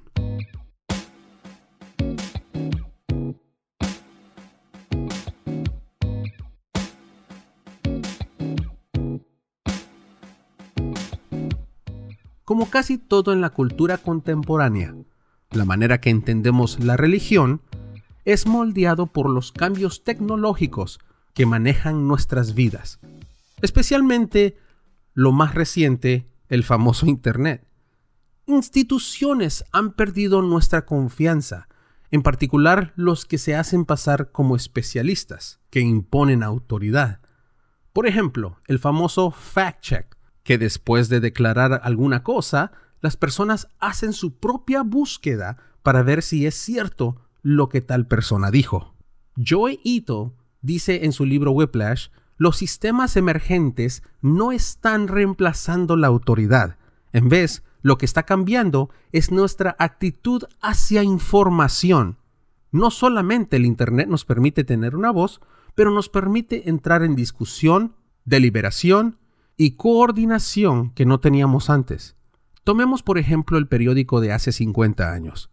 Como 12.59 12.71
casi 12.71 12.97
todo 12.97 13.31
en 13.31 13.39
la 13.39 13.51
cultura 13.51 13.97
contemporánea, 13.97 14.93
la 15.51 15.63
manera 15.63 16.01
que 16.01 16.09
entendemos 16.09 16.83
la 16.83 16.97
religión 16.97 17.61
es 18.25 18.47
moldeado 18.47 19.05
por 19.05 19.29
los 19.29 19.53
cambios 19.53 20.03
tecnológicos 20.03 20.99
que 21.33 21.45
manejan 21.45 22.05
nuestras 22.05 22.55
vidas, 22.55 22.99
especialmente 23.61 24.57
lo 25.13 25.31
más 25.31 25.55
reciente, 25.55 26.27
el 26.49 26.65
famoso 26.65 27.05
Internet. 27.05 27.65
Instituciones 28.45 29.63
han 29.71 29.93
perdido 29.93 30.41
nuestra 30.41 30.85
confianza, 30.85 31.69
en 32.11 32.23
particular 32.23 32.91
los 32.97 33.23
que 33.23 33.37
se 33.37 33.55
hacen 33.55 33.85
pasar 33.85 34.33
como 34.33 34.57
especialistas, 34.57 35.61
que 35.69 35.79
imponen 35.79 36.43
autoridad. 36.43 37.21
Por 37.93 38.05
ejemplo, 38.05 38.57
el 38.67 38.79
famoso 38.79 39.31
fact 39.31 39.79
check, 39.81 40.18
que 40.49 40.57
después 40.57 41.09
de 41.09 41.19
declarar 41.19 41.79
alguna 41.83 42.23
cosa, 42.23 42.71
las 43.01 43.17
personas 43.17 43.67
hacen 43.77 44.13
su 44.13 44.39
propia 44.39 44.81
búsqueda 44.81 45.57
para 45.83 46.01
ver 46.01 46.23
si 46.23 46.47
es 46.47 46.55
cierto 46.55 47.17
lo 47.43 47.69
que 47.69 47.81
tal 47.81 48.07
persona 48.07 48.49
dijo. 48.49 48.95
Joe 49.37 49.79
Ito 49.83 50.33
dice 50.63 51.05
en 51.05 51.11
su 51.11 51.27
libro 51.27 51.51
Whiplash, 51.51 52.07
los 52.37 52.57
sistemas 52.57 53.15
emergentes 53.15 54.01
no 54.23 54.51
están 54.51 55.07
reemplazando 55.07 55.95
la 55.95 56.07
autoridad. 56.07 56.77
En 57.13 57.29
vez, 57.29 57.61
lo 57.83 57.99
que 57.99 58.07
está 58.07 58.23
cambiando 58.23 58.89
es 59.11 59.31
nuestra 59.31 59.75
actitud 59.77 60.45
hacia 60.63 61.03
información. 61.03 62.17
No 62.71 62.89
solamente 62.89 63.57
el 63.57 63.67
Internet 63.67 64.09
nos 64.09 64.25
permite 64.25 64.63
tener 64.63 64.95
una 64.95 65.11
voz, 65.11 65.41
pero 65.75 65.91
nos 65.91 66.09
permite 66.09 66.71
entrar 66.71 67.03
en 67.03 67.15
discusión, 67.15 67.93
deliberación 68.25 69.19
y 69.61 69.71
coordinación 69.71 70.91
que 70.91 71.05
no 71.05 71.19
teníamos 71.19 71.69
antes. 71.69 72.15
Tomemos 72.63 73.03
por 73.03 73.17
ejemplo 73.17 73.57
el 73.57 73.67
periódico 73.67 74.21
de 74.21 74.31
hace 74.31 74.53
50 74.53 75.11
años. 75.11 75.49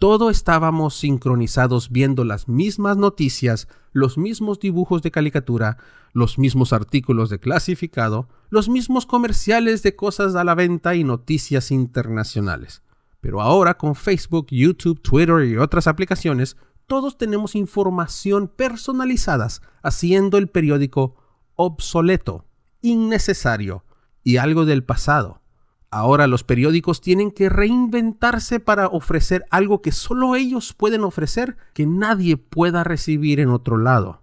Todos 0.00 0.32
estábamos 0.32 0.96
sincronizados 0.96 1.90
viendo 1.90 2.24
las 2.24 2.48
mismas 2.48 2.96
noticias, 2.96 3.68
los 3.92 4.18
mismos 4.18 4.58
dibujos 4.58 5.00
de 5.02 5.12
caricatura, 5.12 5.78
los 6.12 6.40
mismos 6.40 6.72
artículos 6.72 7.30
de 7.30 7.38
clasificado, 7.38 8.28
los 8.50 8.68
mismos 8.68 9.06
comerciales 9.06 9.84
de 9.84 9.94
cosas 9.94 10.34
a 10.34 10.42
la 10.42 10.56
venta 10.56 10.96
y 10.96 11.04
noticias 11.04 11.70
internacionales. 11.70 12.82
Pero 13.20 13.40
ahora 13.40 13.78
con 13.78 13.94
Facebook, 13.94 14.48
YouTube, 14.50 15.00
Twitter 15.00 15.44
y 15.44 15.56
otras 15.56 15.86
aplicaciones, 15.86 16.56
todos 16.88 17.16
tenemos 17.16 17.54
información 17.54 18.48
personalizadas, 18.48 19.62
haciendo 19.84 20.36
el 20.36 20.48
periódico 20.48 21.14
obsoleto, 21.54 22.44
innecesario 22.86 23.84
y 24.22 24.36
algo 24.38 24.64
del 24.64 24.84
pasado. 24.84 25.42
Ahora 25.90 26.26
los 26.26 26.44
periódicos 26.44 27.00
tienen 27.00 27.30
que 27.30 27.48
reinventarse 27.48 28.60
para 28.60 28.88
ofrecer 28.88 29.44
algo 29.50 29.82
que 29.82 29.92
solo 29.92 30.34
ellos 30.34 30.74
pueden 30.74 31.04
ofrecer, 31.04 31.56
que 31.74 31.86
nadie 31.86 32.36
pueda 32.36 32.84
recibir 32.84 33.40
en 33.40 33.50
otro 33.50 33.76
lado. 33.76 34.22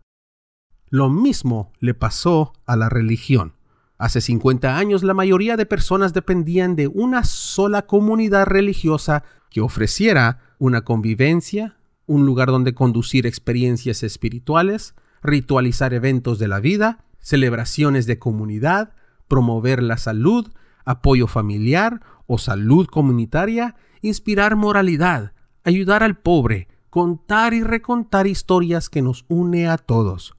Lo 0.89 1.09
mismo 1.09 1.71
le 1.79 1.93
pasó 1.93 2.53
a 2.65 2.75
la 2.75 2.89
religión. 2.89 3.53
Hace 3.97 4.21
50 4.21 4.77
años 4.77 5.03
la 5.03 5.13
mayoría 5.13 5.57
de 5.57 5.65
personas 5.65 6.13
dependían 6.13 6.75
de 6.75 6.87
una 6.87 7.23
sola 7.23 7.87
comunidad 7.87 8.45
religiosa 8.45 9.23
que 9.49 9.61
ofreciera 9.61 10.39
una 10.59 10.83
convivencia, 10.83 11.77
un 12.05 12.25
lugar 12.25 12.49
donde 12.49 12.73
conducir 12.73 13.25
experiencias 13.25 14.03
espirituales, 14.03 14.95
ritualizar 15.21 15.93
eventos 15.93 16.37
de 16.37 16.47
la 16.47 16.59
vida, 16.59 17.05
celebraciones 17.23 18.05
de 18.05 18.19
comunidad, 18.19 18.93
promover 19.27 19.81
la 19.81 19.97
salud, 19.97 20.51
apoyo 20.85 21.25
familiar 21.25 22.01
o 22.27 22.37
salud 22.37 22.85
comunitaria, 22.85 23.75
inspirar 24.01 24.55
moralidad, 24.55 25.33
ayudar 25.63 26.03
al 26.03 26.19
pobre, 26.19 26.67
contar 26.91 27.55
y 27.55 27.63
recontar 27.63 28.27
historias 28.27 28.89
que 28.89 29.01
nos 29.01 29.25
une 29.29 29.67
a 29.67 29.79
todos. 29.79 30.35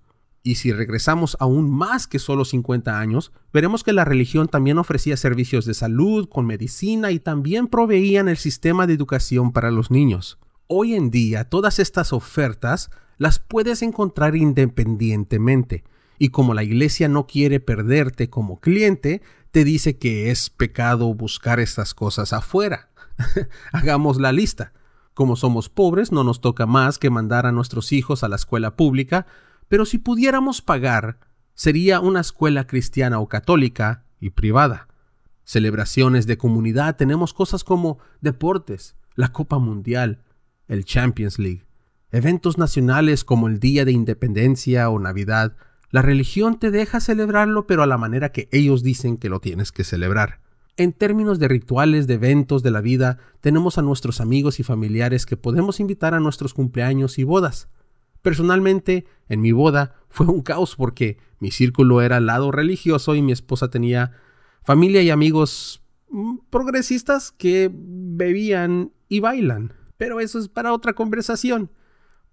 Y 0.46 0.56
si 0.56 0.72
regresamos 0.72 1.38
aún 1.40 1.70
más 1.70 2.06
que 2.06 2.18
solo 2.18 2.44
50 2.44 3.00
años, 3.00 3.32
veremos 3.50 3.82
que 3.82 3.94
la 3.94 4.04
religión 4.04 4.46
también 4.46 4.76
ofrecía 4.76 5.16
servicios 5.16 5.64
de 5.64 5.72
salud, 5.72 6.28
con 6.28 6.44
medicina 6.44 7.10
y 7.10 7.18
también 7.18 7.66
proveían 7.66 8.28
el 8.28 8.36
sistema 8.36 8.86
de 8.86 8.92
educación 8.92 9.52
para 9.52 9.70
los 9.70 9.90
niños. 9.90 10.38
Hoy 10.66 10.94
en 10.94 11.10
día 11.10 11.48
todas 11.48 11.78
estas 11.78 12.12
ofertas 12.12 12.90
las 13.16 13.38
puedes 13.38 13.80
encontrar 13.80 14.36
independientemente, 14.36 15.84
y 16.18 16.28
como 16.28 16.54
la 16.54 16.62
iglesia 16.62 17.08
no 17.08 17.26
quiere 17.26 17.60
perderte 17.60 18.30
como 18.30 18.60
cliente, 18.60 19.22
te 19.50 19.64
dice 19.64 19.98
que 19.98 20.30
es 20.30 20.50
pecado 20.50 21.12
buscar 21.14 21.60
estas 21.60 21.94
cosas 21.94 22.32
afuera. 22.32 22.90
Hagamos 23.72 24.18
la 24.18 24.32
lista. 24.32 24.72
Como 25.14 25.36
somos 25.36 25.68
pobres, 25.68 26.10
no 26.10 26.24
nos 26.24 26.40
toca 26.40 26.66
más 26.66 26.98
que 26.98 27.10
mandar 27.10 27.46
a 27.46 27.52
nuestros 27.52 27.92
hijos 27.92 28.24
a 28.24 28.28
la 28.28 28.36
escuela 28.36 28.74
pública, 28.74 29.26
pero 29.68 29.86
si 29.86 29.98
pudiéramos 29.98 30.60
pagar, 30.60 31.20
sería 31.54 32.00
una 32.00 32.20
escuela 32.20 32.66
cristiana 32.66 33.20
o 33.20 33.28
católica 33.28 34.04
y 34.20 34.30
privada. 34.30 34.88
Celebraciones 35.44 36.26
de 36.26 36.36
comunidad 36.36 36.96
tenemos 36.96 37.32
cosas 37.32 37.64
como 37.64 37.98
deportes, 38.20 38.96
la 39.14 39.28
Copa 39.28 39.58
Mundial, 39.58 40.22
el 40.66 40.84
Champions 40.84 41.38
League, 41.38 41.64
eventos 42.10 42.58
nacionales 42.58 43.24
como 43.24 43.46
el 43.46 43.60
Día 43.60 43.84
de 43.84 43.92
Independencia 43.92 44.88
o 44.90 44.98
Navidad, 44.98 45.56
la 45.94 46.02
religión 46.02 46.58
te 46.58 46.72
deja 46.72 46.98
celebrarlo, 46.98 47.68
pero 47.68 47.84
a 47.84 47.86
la 47.86 47.96
manera 47.96 48.32
que 48.32 48.48
ellos 48.50 48.82
dicen 48.82 49.16
que 49.16 49.28
lo 49.28 49.38
tienes 49.38 49.70
que 49.70 49.84
celebrar. 49.84 50.40
En 50.76 50.92
términos 50.92 51.38
de 51.38 51.46
rituales, 51.46 52.08
de 52.08 52.14
eventos 52.14 52.64
de 52.64 52.72
la 52.72 52.80
vida, 52.80 53.18
tenemos 53.40 53.78
a 53.78 53.82
nuestros 53.82 54.20
amigos 54.20 54.58
y 54.58 54.64
familiares 54.64 55.24
que 55.24 55.36
podemos 55.36 55.78
invitar 55.78 56.12
a 56.12 56.18
nuestros 56.18 56.52
cumpleaños 56.52 57.16
y 57.20 57.22
bodas. 57.22 57.68
Personalmente, 58.22 59.06
en 59.28 59.40
mi 59.40 59.52
boda 59.52 59.94
fue 60.08 60.26
un 60.26 60.42
caos 60.42 60.74
porque 60.74 61.18
mi 61.38 61.52
círculo 61.52 62.02
era 62.02 62.16
al 62.16 62.26
lado 62.26 62.50
religioso 62.50 63.14
y 63.14 63.22
mi 63.22 63.30
esposa 63.30 63.70
tenía 63.70 64.10
familia 64.64 65.00
y 65.00 65.10
amigos 65.10 65.80
mm, 66.08 66.38
progresistas 66.50 67.30
que 67.30 67.70
bebían 67.72 68.90
y 69.08 69.20
bailan. 69.20 69.74
Pero 69.96 70.18
eso 70.18 70.40
es 70.40 70.48
para 70.48 70.72
otra 70.72 70.94
conversación. 70.94 71.70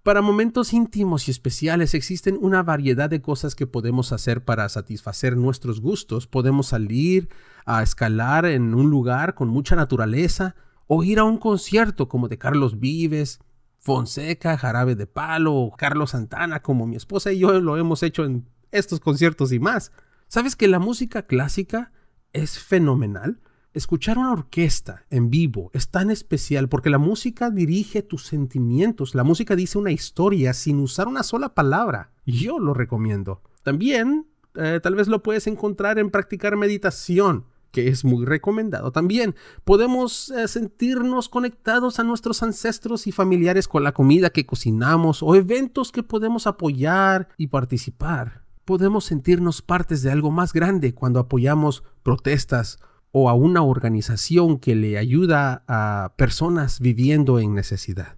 Para 0.03 0.23
momentos 0.23 0.73
íntimos 0.73 1.27
y 1.27 1.31
especiales 1.31 1.93
existen 1.93 2.35
una 2.41 2.63
variedad 2.63 3.07
de 3.07 3.21
cosas 3.21 3.53
que 3.53 3.67
podemos 3.67 4.11
hacer 4.11 4.43
para 4.43 4.67
satisfacer 4.67 5.37
nuestros 5.37 5.79
gustos. 5.79 6.25
Podemos 6.25 6.67
salir 6.67 7.29
a 7.65 7.83
escalar 7.83 8.45
en 8.45 8.73
un 8.73 8.89
lugar 8.89 9.35
con 9.35 9.49
mucha 9.49 9.75
naturaleza 9.75 10.55
o 10.87 11.03
ir 11.03 11.19
a 11.19 11.23
un 11.23 11.37
concierto 11.37 12.09
como 12.09 12.29
de 12.29 12.39
Carlos 12.39 12.79
Vives, 12.79 13.41
Fonseca, 13.77 14.57
Jarabe 14.57 14.95
de 14.95 15.05
Palo 15.05 15.53
o 15.53 15.77
Carlos 15.77 16.11
Santana 16.11 16.63
como 16.63 16.87
mi 16.87 16.95
esposa 16.95 17.31
y 17.31 17.37
yo 17.37 17.59
lo 17.59 17.77
hemos 17.77 18.01
hecho 18.01 18.25
en 18.25 18.49
estos 18.71 19.01
conciertos 19.01 19.51
y 19.51 19.59
más. 19.59 19.91
¿Sabes 20.27 20.55
que 20.55 20.67
la 20.67 20.79
música 20.79 21.27
clásica 21.27 21.91
es 22.33 22.57
fenomenal? 22.57 23.39
Escuchar 23.73 24.17
una 24.17 24.33
orquesta 24.33 25.05
en 25.09 25.29
vivo 25.29 25.71
es 25.73 25.87
tan 25.87 26.11
especial 26.11 26.67
porque 26.67 26.89
la 26.89 26.97
música 26.97 27.49
dirige 27.49 28.01
tus 28.01 28.25
sentimientos, 28.25 29.15
la 29.15 29.23
música 29.23 29.55
dice 29.55 29.77
una 29.77 29.91
historia 29.91 30.53
sin 30.53 30.81
usar 30.81 31.07
una 31.07 31.23
sola 31.23 31.53
palabra. 31.53 32.11
Yo 32.25 32.59
lo 32.59 32.73
recomiendo. 32.73 33.41
También, 33.63 34.27
eh, 34.55 34.81
tal 34.83 34.95
vez 34.95 35.07
lo 35.07 35.23
puedes 35.23 35.47
encontrar 35.47 35.99
en 35.99 36.09
practicar 36.09 36.57
meditación, 36.57 37.45
que 37.71 37.87
es 37.87 38.03
muy 38.03 38.25
recomendado. 38.25 38.91
También 38.91 39.35
podemos 39.63 40.31
eh, 40.31 40.49
sentirnos 40.49 41.29
conectados 41.29 41.97
a 41.97 42.03
nuestros 42.03 42.43
ancestros 42.43 43.07
y 43.07 43.13
familiares 43.13 43.69
con 43.69 43.85
la 43.85 43.93
comida 43.93 44.31
que 44.31 44.45
cocinamos 44.45 45.23
o 45.23 45.33
eventos 45.33 45.93
que 45.93 46.03
podemos 46.03 46.45
apoyar 46.45 47.29
y 47.37 47.47
participar. 47.47 48.43
Podemos 48.65 49.05
sentirnos 49.05 49.61
partes 49.61 50.03
de 50.03 50.11
algo 50.11 50.29
más 50.29 50.51
grande 50.51 50.93
cuando 50.93 51.21
apoyamos 51.21 51.85
protestas 52.03 52.77
o 53.11 53.29
a 53.29 53.33
una 53.33 53.61
organización 53.61 54.57
que 54.57 54.75
le 54.75 54.97
ayuda 54.97 55.63
a 55.67 56.13
personas 56.17 56.79
viviendo 56.79 57.39
en 57.39 57.53
necesidad. 57.53 58.17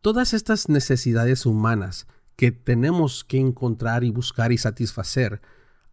Todas 0.00 0.34
estas 0.34 0.68
necesidades 0.68 1.46
humanas 1.46 2.06
que 2.36 2.52
tenemos 2.52 3.24
que 3.24 3.38
encontrar 3.38 4.04
y 4.04 4.10
buscar 4.10 4.52
y 4.52 4.58
satisfacer 4.58 5.40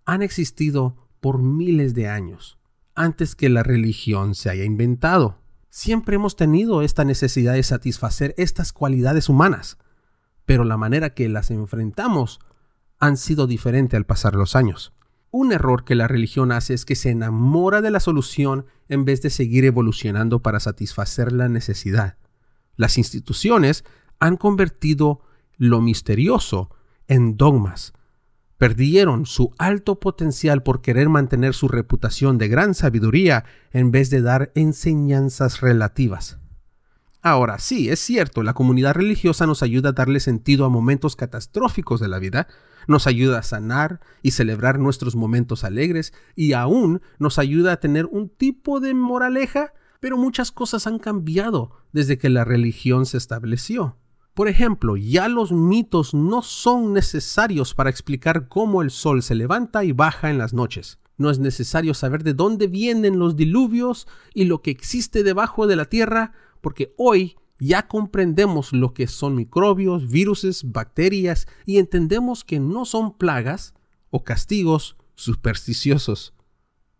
han 0.05 0.21
existido 0.21 0.95
por 1.19 1.41
miles 1.41 1.95
de 1.95 2.07
años, 2.07 2.59
antes 2.93 3.35
que 3.35 3.49
la 3.49 3.63
religión 3.63 4.35
se 4.35 4.49
haya 4.49 4.63
inventado. 4.63 5.39
Siempre 5.69 6.15
hemos 6.15 6.35
tenido 6.35 6.83
esta 6.83 7.03
necesidad 7.03 7.53
de 7.53 7.63
satisfacer 7.63 8.35
estas 8.37 8.73
cualidades 8.73 9.27
humanas, 9.27 9.77
pero 10.45 10.63
la 10.63 10.77
manera 10.77 11.13
que 11.15 11.27
las 11.27 11.49
enfrentamos 11.51 12.39
han 12.99 13.17
sido 13.17 13.47
diferente 13.47 13.97
al 13.97 14.05
pasar 14.05 14.35
los 14.35 14.55
años. 14.55 14.93
Un 15.37 15.51
error 15.51 15.83
que 15.83 15.95
la 15.95 16.07
religión 16.07 16.53
hace 16.53 16.73
es 16.73 16.85
que 16.85 16.95
se 16.95 17.09
enamora 17.09 17.81
de 17.81 17.91
la 17.91 17.99
solución 17.99 18.67
en 18.87 19.03
vez 19.03 19.21
de 19.21 19.29
seguir 19.29 19.65
evolucionando 19.65 20.41
para 20.41 20.61
satisfacer 20.61 21.33
la 21.33 21.49
necesidad. 21.49 22.15
Las 22.77 22.97
instituciones 22.97 23.83
han 24.17 24.37
convertido 24.37 25.19
lo 25.57 25.81
misterioso 25.81 26.69
en 27.09 27.35
dogmas. 27.35 27.91
Perdieron 28.57 29.25
su 29.25 29.53
alto 29.57 29.99
potencial 29.99 30.63
por 30.63 30.81
querer 30.81 31.09
mantener 31.09 31.53
su 31.53 31.67
reputación 31.67 32.37
de 32.37 32.47
gran 32.47 32.73
sabiduría 32.73 33.43
en 33.71 33.91
vez 33.91 34.09
de 34.09 34.21
dar 34.21 34.53
enseñanzas 34.55 35.59
relativas. 35.59 36.39
Ahora, 37.25 37.57
sí, 37.57 37.89
es 37.89 38.01
cierto, 38.01 38.43
la 38.43 38.53
comunidad 38.53 38.93
religiosa 38.93 39.47
nos 39.47 39.63
ayuda 39.63 39.89
a 39.89 39.93
darle 39.93 40.19
sentido 40.19 40.63
a 40.63 40.69
momentos 40.69 41.15
catastróficos 41.15 41.99
de 41.99 42.07
la 42.07 42.19
vida, 42.19 42.47
nos 42.87 43.07
ayuda 43.07 43.39
a 43.39 43.41
sanar 43.41 43.99
y 44.21 44.29
celebrar 44.29 44.77
nuestros 44.77 45.15
momentos 45.15 45.63
alegres 45.63 46.13
y 46.35 46.53
aún 46.53 47.01
nos 47.17 47.39
ayuda 47.39 47.71
a 47.71 47.79
tener 47.79 48.05
un 48.05 48.29
tipo 48.29 48.79
de 48.79 48.93
moraleja, 48.93 49.73
pero 49.99 50.17
muchas 50.17 50.51
cosas 50.51 50.85
han 50.85 50.99
cambiado 50.99 51.71
desde 51.93 52.19
que 52.19 52.29
la 52.29 52.45
religión 52.45 53.07
se 53.07 53.17
estableció. 53.17 53.97
Por 54.35 54.47
ejemplo, 54.47 54.95
ya 54.95 55.27
los 55.27 55.51
mitos 55.51 56.13
no 56.13 56.43
son 56.43 56.93
necesarios 56.93 57.73
para 57.73 57.89
explicar 57.89 58.49
cómo 58.49 58.83
el 58.83 58.91
sol 58.91 59.23
se 59.23 59.33
levanta 59.33 59.83
y 59.83 59.93
baja 59.93 60.29
en 60.29 60.37
las 60.37 60.53
noches. 60.53 60.99
No 61.17 61.31
es 61.31 61.39
necesario 61.39 61.95
saber 61.95 62.23
de 62.23 62.35
dónde 62.35 62.67
vienen 62.67 63.17
los 63.17 63.35
diluvios 63.35 64.07
y 64.35 64.43
lo 64.43 64.61
que 64.61 64.69
existe 64.69 65.23
debajo 65.23 65.65
de 65.65 65.75
la 65.75 65.85
tierra 65.85 66.33
porque 66.65 66.95
hoy 66.97 67.37
Ya 67.59 67.87
comprendemos 67.87 68.73
lo 68.73 68.95
que 68.95 69.05
son 69.05 69.35
microbios, 69.35 70.09
viruses, 70.09 70.71
bacterias 70.71 71.47
y 71.63 71.77
entendemos 71.77 72.43
que 72.43 72.59
no 72.59 72.85
son 72.85 73.15
plagas 73.15 73.75
o 74.09 74.23
castigos 74.23 74.97
supersticiosos. 75.13 76.33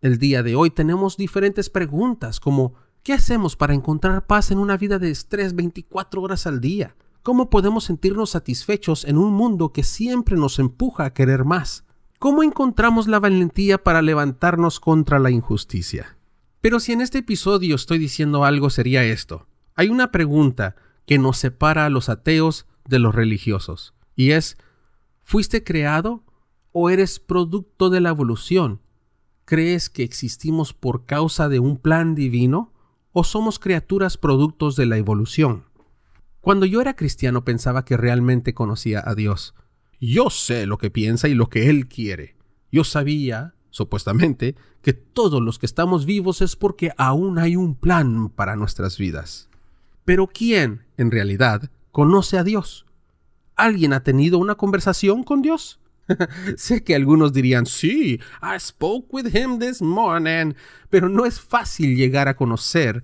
El 0.00 0.18
día 0.18 0.44
de 0.44 0.54
hoy 0.54 0.70
tenemos 0.70 1.16
diferentes 1.16 1.68
preguntas 1.68 2.38
como 2.38 2.74
¿qué 3.02 3.12
hacemos 3.12 3.56
para 3.56 3.74
encontrar 3.74 4.28
paz 4.28 4.52
en 4.52 4.58
una 4.58 4.76
vida 4.76 5.00
de 5.00 5.10
estrés 5.10 5.56
24 5.56 6.22
horas 6.22 6.46
al 6.46 6.60
día? 6.60 6.94
¿Cómo 7.24 7.50
podemos 7.50 7.84
sentirnos 7.84 8.30
satisfechos 8.30 9.04
en 9.04 9.18
un 9.18 9.32
mundo 9.34 9.72
que 9.72 9.82
siempre 9.82 10.36
nos 10.36 10.60
empuja 10.60 11.06
a 11.06 11.12
querer 11.12 11.44
más? 11.44 11.84
¿Cómo 12.20 12.44
encontramos 12.44 13.08
la 13.08 13.18
valentía 13.18 13.82
para 13.82 14.00
levantarnos 14.00 14.78
contra 14.78 15.18
la 15.18 15.32
injusticia? 15.32 16.16
Pero 16.60 16.78
si 16.78 16.92
en 16.92 17.00
este 17.00 17.18
episodio 17.18 17.74
estoy 17.74 17.98
diciendo 17.98 18.44
algo 18.44 18.70
sería 18.70 19.04
esto. 19.04 19.48
Hay 19.76 19.88
una 19.90 20.10
pregunta 20.10 20.74
que 21.06 21.18
nos 21.18 21.36
separa 21.36 21.84
a 21.84 21.90
los 21.90 22.08
ateos 22.08 22.66
de 22.88 22.98
los 22.98 23.14
religiosos, 23.14 23.92
y 24.14 24.30
es, 24.30 24.56
¿fuiste 25.22 25.62
creado 25.62 26.24
o 26.72 26.88
eres 26.88 27.20
producto 27.20 27.90
de 27.90 28.00
la 28.00 28.08
evolución? 28.08 28.80
¿Crees 29.44 29.90
que 29.90 30.02
existimos 30.02 30.72
por 30.72 31.04
causa 31.04 31.50
de 31.50 31.60
un 31.60 31.76
plan 31.76 32.14
divino 32.14 32.72
o 33.12 33.22
somos 33.22 33.58
criaturas 33.58 34.16
productos 34.16 34.76
de 34.76 34.86
la 34.86 34.96
evolución? 34.96 35.66
Cuando 36.40 36.64
yo 36.64 36.80
era 36.80 36.96
cristiano 36.96 37.44
pensaba 37.44 37.84
que 37.84 37.98
realmente 37.98 38.54
conocía 38.54 39.02
a 39.04 39.14
Dios. 39.14 39.54
Yo 40.00 40.30
sé 40.30 40.64
lo 40.64 40.78
que 40.78 40.90
piensa 40.90 41.28
y 41.28 41.34
lo 41.34 41.48
que 41.50 41.68
Él 41.68 41.86
quiere. 41.86 42.36
Yo 42.72 42.82
sabía, 42.82 43.54
supuestamente, 43.70 44.56
que 44.80 44.94
todos 44.94 45.42
los 45.42 45.58
que 45.58 45.66
estamos 45.66 46.06
vivos 46.06 46.40
es 46.40 46.56
porque 46.56 46.92
aún 46.96 47.38
hay 47.38 47.56
un 47.56 47.74
plan 47.74 48.30
para 48.30 48.56
nuestras 48.56 48.96
vidas. 48.96 49.50
Pero 50.06 50.28
¿quién, 50.28 50.86
en 50.96 51.10
realidad, 51.10 51.68
conoce 51.90 52.38
a 52.38 52.44
Dios? 52.44 52.86
¿Alguien 53.56 53.92
ha 53.92 54.04
tenido 54.04 54.38
una 54.38 54.54
conversación 54.54 55.24
con 55.24 55.42
Dios? 55.42 55.80
sé 56.56 56.84
que 56.84 56.94
algunos 56.94 57.32
dirían, 57.32 57.66
sí, 57.66 58.20
I 58.40 58.60
spoke 58.60 59.08
with 59.10 59.34
him 59.34 59.58
this 59.58 59.82
morning, 59.82 60.54
pero 60.90 61.08
no 61.08 61.26
es 61.26 61.40
fácil 61.40 61.96
llegar 61.96 62.28
a 62.28 62.36
conocer 62.36 63.02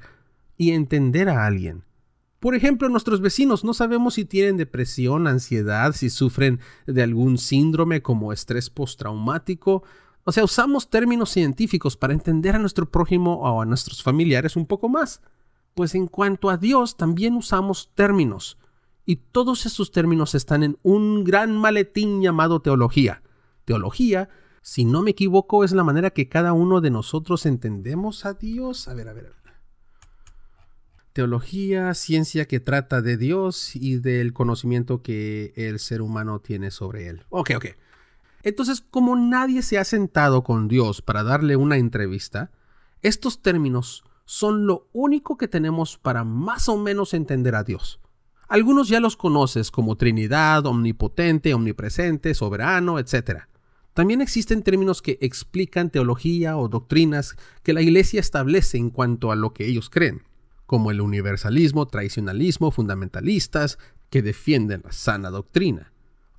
y 0.56 0.70
entender 0.70 1.28
a 1.28 1.44
alguien. 1.44 1.82
Por 2.38 2.54
ejemplo, 2.54 2.88
nuestros 2.88 3.20
vecinos 3.20 3.64
no 3.64 3.74
sabemos 3.74 4.14
si 4.14 4.24
tienen 4.24 4.56
depresión, 4.56 5.26
ansiedad, 5.26 5.92
si 5.94 6.08
sufren 6.08 6.60
de 6.86 7.02
algún 7.02 7.36
síndrome 7.36 8.00
como 8.00 8.32
estrés 8.32 8.70
postraumático. 8.70 9.82
O 10.22 10.30
sea, 10.30 10.44
usamos 10.44 10.88
términos 10.88 11.30
científicos 11.30 11.96
para 11.96 12.12
entender 12.12 12.54
a 12.54 12.60
nuestro 12.60 12.88
prójimo 12.88 13.40
o 13.40 13.60
a 13.60 13.66
nuestros 13.66 14.04
familiares 14.04 14.54
un 14.54 14.66
poco 14.66 14.88
más. 14.88 15.20
Pues 15.74 15.94
en 15.94 16.06
cuanto 16.06 16.50
a 16.50 16.56
Dios 16.56 16.96
también 16.96 17.34
usamos 17.34 17.90
términos, 17.94 18.58
y 19.04 19.16
todos 19.16 19.66
esos 19.66 19.90
términos 19.90 20.34
están 20.34 20.62
en 20.62 20.78
un 20.82 21.24
gran 21.24 21.56
maletín 21.56 22.22
llamado 22.22 22.60
teología. 22.60 23.22
Teología, 23.64 24.28
si 24.62 24.84
no 24.84 25.02
me 25.02 25.10
equivoco, 25.10 25.64
es 25.64 25.72
la 25.72 25.84
manera 25.84 26.10
que 26.10 26.28
cada 26.28 26.52
uno 26.52 26.80
de 26.80 26.90
nosotros 26.90 27.46
entendemos 27.46 28.24
a 28.24 28.34
Dios. 28.34 28.86
A 28.88 28.94
ver, 28.94 29.08
a 29.08 29.12
ver, 29.12 29.26
a 29.26 29.28
ver. 29.28 29.42
Teología, 31.12 31.92
ciencia 31.94 32.46
que 32.46 32.60
trata 32.60 33.02
de 33.02 33.16
Dios 33.16 33.76
y 33.76 33.96
del 33.98 34.32
conocimiento 34.32 35.02
que 35.02 35.52
el 35.56 35.78
ser 35.78 36.00
humano 36.00 36.38
tiene 36.38 36.70
sobre 36.70 37.08
él. 37.08 37.24
Ok, 37.28 37.50
ok. 37.56 37.66
Entonces, 38.44 38.80
como 38.80 39.14
nadie 39.16 39.62
se 39.62 39.78
ha 39.78 39.84
sentado 39.84 40.42
con 40.42 40.68
Dios 40.68 41.02
para 41.02 41.22
darle 41.22 41.56
una 41.56 41.76
entrevista, 41.76 42.50
estos 43.02 43.42
términos 43.42 44.04
son 44.32 44.66
lo 44.66 44.88
único 44.94 45.36
que 45.36 45.46
tenemos 45.46 45.98
para 45.98 46.24
más 46.24 46.66
o 46.70 46.78
menos 46.78 47.12
entender 47.12 47.54
a 47.54 47.64
Dios. 47.64 48.00
Algunos 48.48 48.88
ya 48.88 48.98
los 48.98 49.14
conoces 49.14 49.70
como 49.70 49.96
Trinidad, 49.96 50.64
omnipotente, 50.64 51.52
omnipresente, 51.52 52.32
soberano, 52.32 52.98
etc. 52.98 53.42
También 53.92 54.22
existen 54.22 54.62
términos 54.62 55.02
que 55.02 55.18
explican 55.20 55.90
teología 55.90 56.56
o 56.56 56.68
doctrinas 56.68 57.36
que 57.62 57.74
la 57.74 57.82
Iglesia 57.82 58.20
establece 58.20 58.78
en 58.78 58.88
cuanto 58.88 59.32
a 59.32 59.36
lo 59.36 59.52
que 59.52 59.66
ellos 59.66 59.90
creen, 59.90 60.22
como 60.64 60.90
el 60.90 61.02
universalismo, 61.02 61.86
tradicionalismo, 61.86 62.70
fundamentalistas, 62.70 63.78
que 64.08 64.22
defienden 64.22 64.80
la 64.82 64.92
sana 64.92 65.28
doctrina. 65.28 65.91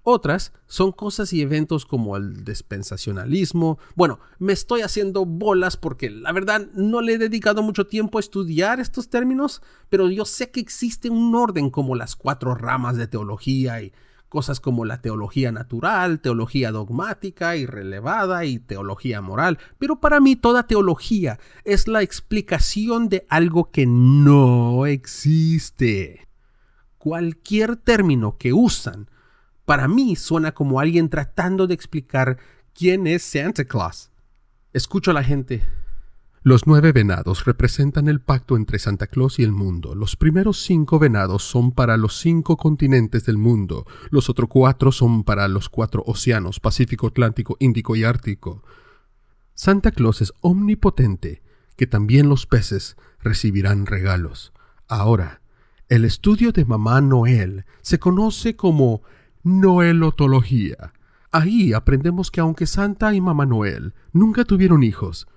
Otras 0.06 0.52
son 0.68 0.92
cosas 0.92 1.32
y 1.32 1.42
eventos 1.42 1.86
como 1.86 2.18
el 2.18 2.44
dispensacionalismo. 2.44 3.80
Bueno, 3.96 4.20
me 4.38 4.52
estoy 4.52 4.82
haciendo 4.82 5.26
bolas 5.26 5.78
porque 5.78 6.10
la 6.10 6.34
verdad 6.34 6.68
no 6.74 7.02
le 7.02 7.14
he 7.14 7.18
dedicado 7.18 7.64
mucho 7.64 7.88
tiempo 7.88 8.18
a 8.18 8.22
estudiar 8.22 8.82
estos 8.82 9.10
términos, 9.10 9.62
pero 9.88 10.10
yo 10.10 10.26
sé 10.26 10.52
que 10.52 10.60
existe 10.60 11.10
un 11.10 11.34
orden 11.34 11.70
como 11.70 11.96
las 11.96 12.18
cuatro 12.18 12.54
ramas 12.54 12.98
de 12.98 13.08
teología 13.08 13.82
y 13.82 13.94
cosas 14.28 14.60
como 14.60 14.84
la 14.84 15.00
teología 15.00 15.54
natural, 15.54 16.20
teología 16.20 16.74
dogmática 16.74 17.56
y 17.56 17.66
relevada 17.66 18.44
y 18.44 18.60
teología 18.60 19.22
moral. 19.22 19.58
Pero 19.78 20.02
para 20.02 20.20
mí 20.20 20.36
toda 20.36 20.68
teología 20.68 21.40
es 21.64 21.88
la 21.88 22.02
explicación 22.02 23.08
de 23.08 23.26
algo 23.30 23.72
que 23.72 23.86
no 23.86 24.86
existe. 24.86 26.28
Cualquier 26.98 27.78
término 27.78 28.38
que 28.38 28.52
usan 28.52 29.08
para 29.66 29.88
mí 29.88 30.16
suena 30.16 30.54
como 30.54 30.80
alguien 30.80 31.10
tratando 31.10 31.68
de 31.68 31.74
explicar 31.74 32.38
quién 32.74 33.08
es 33.08 33.24
Santa 33.24 33.66
Claus. 33.66 34.12
Escucho 34.74 35.12
a 35.12 35.14
la 35.14 35.24
gente. 35.24 35.64
Los 36.46 36.68
nueve 36.68 36.92
venados 36.92 37.46
representan 37.46 38.10
el 38.10 38.20
pacto 38.20 38.58
entre 38.58 38.78
Santa 38.78 39.08
Claus 39.08 39.40
y 39.40 39.44
el 39.44 39.54
mundo. 39.54 39.96
Los 39.96 40.18
primeros 40.18 40.62
cinco 40.62 41.00
venados 41.00 41.44
son 41.44 41.72
para 41.72 41.96
los 41.96 42.20
cinco 42.20 42.58
continentes 42.58 43.26
del 43.26 43.38
mundo. 43.38 43.86
Los 44.10 44.30
otros 44.30 44.50
cuatro 44.50 44.92
son 44.92 45.24
para 45.24 45.48
los 45.48 45.70
cuatro 45.70 46.04
océanos, 46.06 46.60
Pacífico, 46.60 47.08
Atlántico, 47.08 47.56
Índico 47.60 47.96
y 47.96 48.04
Ártico. 48.04 48.62
Santa 49.54 49.92
Claus 49.92 50.22
es 50.22 50.34
omnipotente, 50.42 51.44
que 51.78 51.88
también 51.88 52.28
los 52.28 52.46
peces 52.46 52.98
recibirán 53.22 53.86
regalos. 53.86 54.52
Ahora, 54.90 55.42
el 55.88 56.04
estudio 56.04 56.52
de 56.52 56.66
Mamá 56.66 57.00
Noel 57.00 57.64
se 57.82 58.00
conoce 58.00 58.58
como 58.58 59.02
Noelotología. 59.44 60.94
Ahí 61.32 61.74
aprendemos 61.74 62.32
que 62.32 62.42
aunque 62.42 62.66
Santa 62.68 63.14
y 63.14 63.22
Mamá 63.22 63.46
Noel 63.46 63.94
nunca 64.12 64.46
tuvieron 64.46 64.84
hijos, 64.84 65.28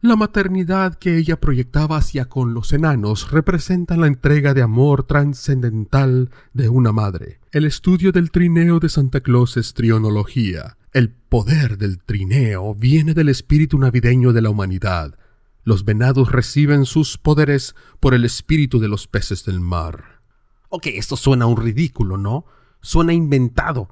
la 0.00 0.16
maternidad 0.16 0.96
que 0.96 1.16
ella 1.16 1.38
proyectaba 1.38 1.96
hacia 1.96 2.24
con 2.24 2.54
los 2.54 2.72
enanos 2.72 3.30
representa 3.30 3.96
la 3.96 4.08
entrega 4.08 4.52
de 4.52 4.60
amor 4.60 5.04
trascendental 5.04 6.30
de 6.52 6.68
una 6.68 6.90
madre. 6.90 7.38
El 7.52 7.66
estudio 7.66 8.10
del 8.10 8.32
trineo 8.32 8.80
de 8.80 8.88
Santa 8.88 9.20
Claus 9.20 9.56
es 9.56 9.74
trionología. 9.74 10.76
El 10.92 11.10
poder 11.10 11.78
del 11.78 12.02
trineo 12.02 12.74
viene 12.74 13.14
del 13.14 13.28
espíritu 13.28 13.78
navideño 13.78 14.32
de 14.32 14.42
la 14.42 14.50
humanidad. 14.50 15.16
Los 15.62 15.84
venados 15.84 16.32
reciben 16.32 16.84
sus 16.84 17.16
poderes 17.16 17.76
por 18.00 18.14
el 18.14 18.24
espíritu 18.24 18.80
de 18.80 18.88
los 18.88 19.06
peces 19.06 19.44
del 19.44 19.60
mar. 19.60 20.20
Ok, 20.68 20.88
esto 20.88 21.16
suena 21.16 21.46
un 21.46 21.58
ridículo, 21.58 22.18
¿no? 22.18 22.44
Suena 22.82 23.14
inventado. 23.14 23.88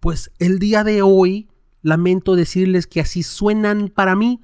Pues 0.00 0.30
el 0.38 0.58
día 0.58 0.84
de 0.84 1.02
hoy 1.02 1.48
lamento 1.82 2.36
decirles 2.36 2.86
que 2.86 3.00
así 3.00 3.22
suenan 3.22 3.88
para 3.88 4.14
mí 4.14 4.40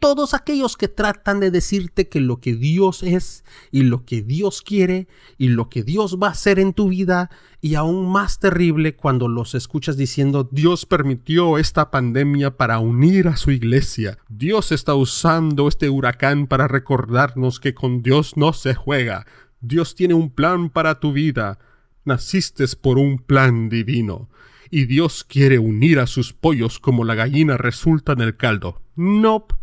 todos 0.00 0.32
aquellos 0.32 0.78
que 0.78 0.88
tratan 0.88 1.40
de 1.40 1.50
decirte 1.50 2.08
que 2.08 2.20
lo 2.20 2.40
que 2.40 2.54
Dios 2.54 3.02
es 3.02 3.44
y 3.70 3.82
lo 3.82 4.06
que 4.06 4.22
Dios 4.22 4.62
quiere 4.62 5.06
y 5.36 5.48
lo 5.48 5.68
que 5.68 5.82
Dios 5.82 6.18
va 6.20 6.28
a 6.28 6.30
hacer 6.30 6.58
en 6.58 6.72
tu 6.72 6.88
vida 6.88 7.30
y 7.60 7.74
aún 7.74 8.10
más 8.10 8.38
terrible 8.38 8.96
cuando 8.96 9.28
los 9.28 9.54
escuchas 9.54 9.98
diciendo 9.98 10.48
Dios 10.50 10.86
permitió 10.86 11.58
esta 11.58 11.90
pandemia 11.90 12.56
para 12.56 12.78
unir 12.78 13.28
a 13.28 13.36
su 13.36 13.50
iglesia. 13.50 14.18
Dios 14.30 14.72
está 14.72 14.94
usando 14.94 15.68
este 15.68 15.90
huracán 15.90 16.46
para 16.46 16.66
recordarnos 16.66 17.60
que 17.60 17.74
con 17.74 18.02
Dios 18.02 18.38
no 18.38 18.54
se 18.54 18.74
juega. 18.74 19.26
Dios 19.60 19.94
tiene 19.94 20.14
un 20.14 20.30
plan 20.30 20.70
para 20.70 20.98
tu 20.98 21.12
vida 21.12 21.58
naciste 22.04 22.64
por 22.80 22.98
un 22.98 23.18
plan 23.18 23.68
divino, 23.68 24.28
y 24.70 24.86
Dios 24.86 25.24
quiere 25.24 25.58
unir 25.58 25.98
a 25.98 26.06
sus 26.06 26.32
pollos 26.32 26.78
como 26.78 27.04
la 27.04 27.14
gallina 27.14 27.56
resulta 27.56 28.12
en 28.12 28.20
el 28.20 28.36
caldo. 28.36 28.80
Nope, 28.94 29.54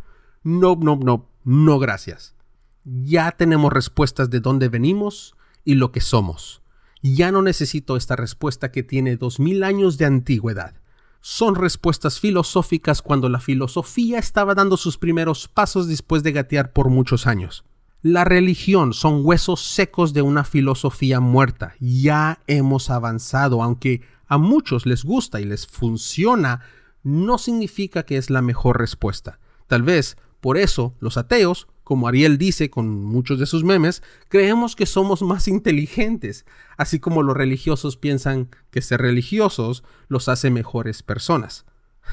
nope, 0.44 0.84
nope, 0.84 1.06
nope, 1.06 1.28
no 1.44 1.80
gracias. 1.80 2.36
Ya 2.84 3.32
tenemos 3.32 3.72
respuestas 3.72 4.30
de 4.30 4.40
dónde 4.40 4.70
venimos 4.70 5.36
y 5.64 5.76
lo 5.76 5.92
que 5.92 6.02
somos. 6.02 6.62
Ya 7.02 7.32
no 7.32 7.42
necesito 7.42 7.96
esta 7.96 8.16
respuesta 8.16 8.72
que 8.72 8.84
tiene 8.84 9.18
dos 9.18 9.40
mil 9.40 9.64
años 9.64 9.98
de 9.98 10.06
antigüedad. 10.06 10.76
Son 11.22 11.56
respuestas 11.56 12.20
filosóficas 12.20 13.02
cuando 13.02 13.30
la 13.30 13.40
filosofía 13.40 14.20
estaba 14.20 14.56
dando 14.56 14.78
sus 14.78 14.98
primeros 14.98 15.48
pasos 15.48 15.88
después 15.88 16.24
de 16.24 16.32
gatear 16.32 16.74
por 16.74 16.90
muchos 16.90 17.28
años. 17.28 17.66
La 18.02 18.24
religión 18.24 18.94
son 18.94 19.22
huesos 19.26 19.62
secos 19.62 20.14
de 20.14 20.22
una 20.22 20.44
filosofía 20.44 21.20
muerta. 21.20 21.76
Ya 21.80 22.40
hemos 22.48 22.90
avanzado, 22.90 23.64
aunque 23.64 24.02
a 24.28 24.38
muchos 24.38 24.86
les 24.86 25.04
gusta 25.04 25.42
y 25.42 25.46
les 25.46 25.66
funciona, 25.66 26.62
no 27.04 27.38
significa 27.38 28.04
que 28.04 28.18
es 28.18 28.30
la 28.30 28.42
mejor 28.42 28.80
respuesta. 28.80 29.40
Tal 29.68 29.82
vez 29.84 30.18
por 30.42 30.58
eso 30.58 30.96
los 31.00 31.18
ateos 31.18 31.68
como 31.88 32.10
Ariel 32.10 32.38
dice 32.38 32.70
con 32.70 33.06
muchos 33.06 33.40
de 33.40 33.46
sus 33.46 33.64
memes, 33.64 34.04
creemos 34.28 34.76
que 34.76 34.86
somos 34.86 35.22
más 35.22 35.48
inteligentes, 35.48 36.46
así 36.76 37.00
como 37.00 37.24
los 37.24 37.38
religiosos 37.38 37.96
piensan 37.96 38.50
que 38.72 38.82
ser 38.82 39.00
religiosos 39.00 39.86
los 40.10 40.28
hace 40.28 40.50
mejores 40.50 41.02
personas. 41.02 41.66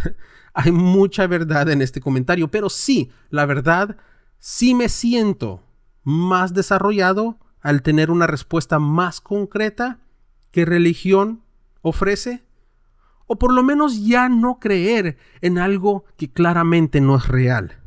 Hay 0.55 0.71
mucha 0.71 1.27
verdad 1.27 1.69
en 1.71 1.83
este 1.83 2.01
comentario, 2.01 2.53
pero 2.53 2.71
sí, 2.71 3.11
la 3.31 3.47
verdad, 3.47 3.97
sí 4.39 4.77
me 4.77 4.89
siento 4.89 5.65
más 6.05 6.55
desarrollado 6.55 7.39
al 7.61 7.83
tener 7.83 8.11
una 8.11 8.27
respuesta 8.27 8.79
más 8.79 9.21
concreta 9.21 9.99
que 10.51 10.65
religión 10.65 11.43
ofrece, 11.83 12.45
o 13.27 13.37
por 13.39 13.53
lo 13.53 13.63
menos 13.63 14.07
ya 14.07 14.29
no 14.29 14.61
creer 14.61 15.17
en 15.41 15.59
algo 15.59 16.05
que 16.17 16.31
claramente 16.31 17.01
no 17.01 17.17
es 17.17 17.27
real. 17.27 17.79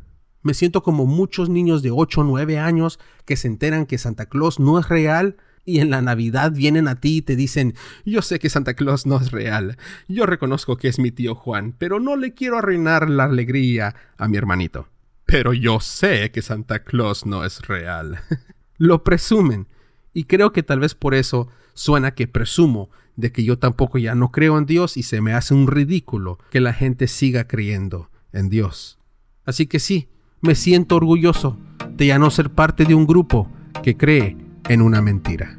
Me 0.41 0.53
siento 0.53 0.82
como 0.82 1.06
muchos 1.06 1.49
niños 1.49 1.82
de 1.82 1.91
8 1.91 2.21
o 2.21 2.23
9 2.23 2.60
años 2.60 2.99
que 3.25 3.36
se 3.36 3.47
enteran 3.47 3.86
que 3.86 3.97
Santa 3.97 4.25
Claus 4.25 4.60
no 4.60 4.80
es 4.80 4.89
real 4.89 5.38
y 5.65 5.80
en 5.80 5.89
la 5.89 6.01
Navidad 6.01 6.53
vienen 6.53 6.88
a 6.88 6.95
ti 6.95 7.17
y 7.17 7.21
te 7.21 7.36
dicen, 7.36 7.75
yo 8.06 8.21
sé 8.21 8.39
que 8.39 8.49
Santa 8.49 8.73
Claus 8.73 9.06
no 9.06 9.17
es 9.17 9.32
real, 9.32 9.77
yo 10.08 10.25
reconozco 10.25 10.77
que 10.77 10.88
es 10.88 10.97
mi 10.97 11.12
tío 11.12 11.36
Juan, 11.36 11.75
pero 11.77 11.99
no 11.99 12.15
le 12.15 12.34
quiero 12.34 12.58
arruinar 12.58 13.10
la 13.10 13.25
alegría 13.25 13.93
a 14.17 14.27
mi 14.27 14.38
hermanito. 14.38 14.88
Pero 15.27 15.53
yo 15.53 15.79
sé 15.79 16.31
que 16.31 16.41
Santa 16.41 16.79
Claus 16.79 17.25
no 17.25 17.45
es 17.45 17.61
real. 17.67 18.21
Lo 18.77 19.03
presumen, 19.03 19.67
y 20.13 20.23
creo 20.23 20.51
que 20.51 20.63
tal 20.63 20.79
vez 20.79 20.95
por 20.95 21.13
eso 21.13 21.47
suena 21.75 22.15
que 22.15 22.27
presumo 22.27 22.89
de 23.15 23.31
que 23.31 23.43
yo 23.43 23.59
tampoco 23.59 23.97
ya 23.97 24.15
no 24.15 24.31
creo 24.31 24.57
en 24.57 24.65
Dios 24.65 24.97
y 24.97 25.03
se 25.03 25.21
me 25.21 25.33
hace 25.33 25.53
un 25.53 25.67
ridículo 25.67 26.39
que 26.49 26.61
la 26.61 26.73
gente 26.73 27.07
siga 27.07 27.47
creyendo 27.47 28.09
en 28.31 28.49
Dios. 28.49 28.99
Así 29.45 29.67
que 29.67 29.79
sí, 29.79 30.07
me 30.41 30.55
siento 30.55 30.95
orgulloso 30.95 31.57
de 31.91 32.07
ya 32.07 32.19
no 32.19 32.31
ser 32.31 32.51
parte 32.51 32.85
de 32.85 32.95
un 32.95 33.05
grupo 33.05 33.51
que 33.83 33.97
cree 33.97 34.37
en 34.69 34.81
una 34.81 35.01
mentira. 35.01 35.57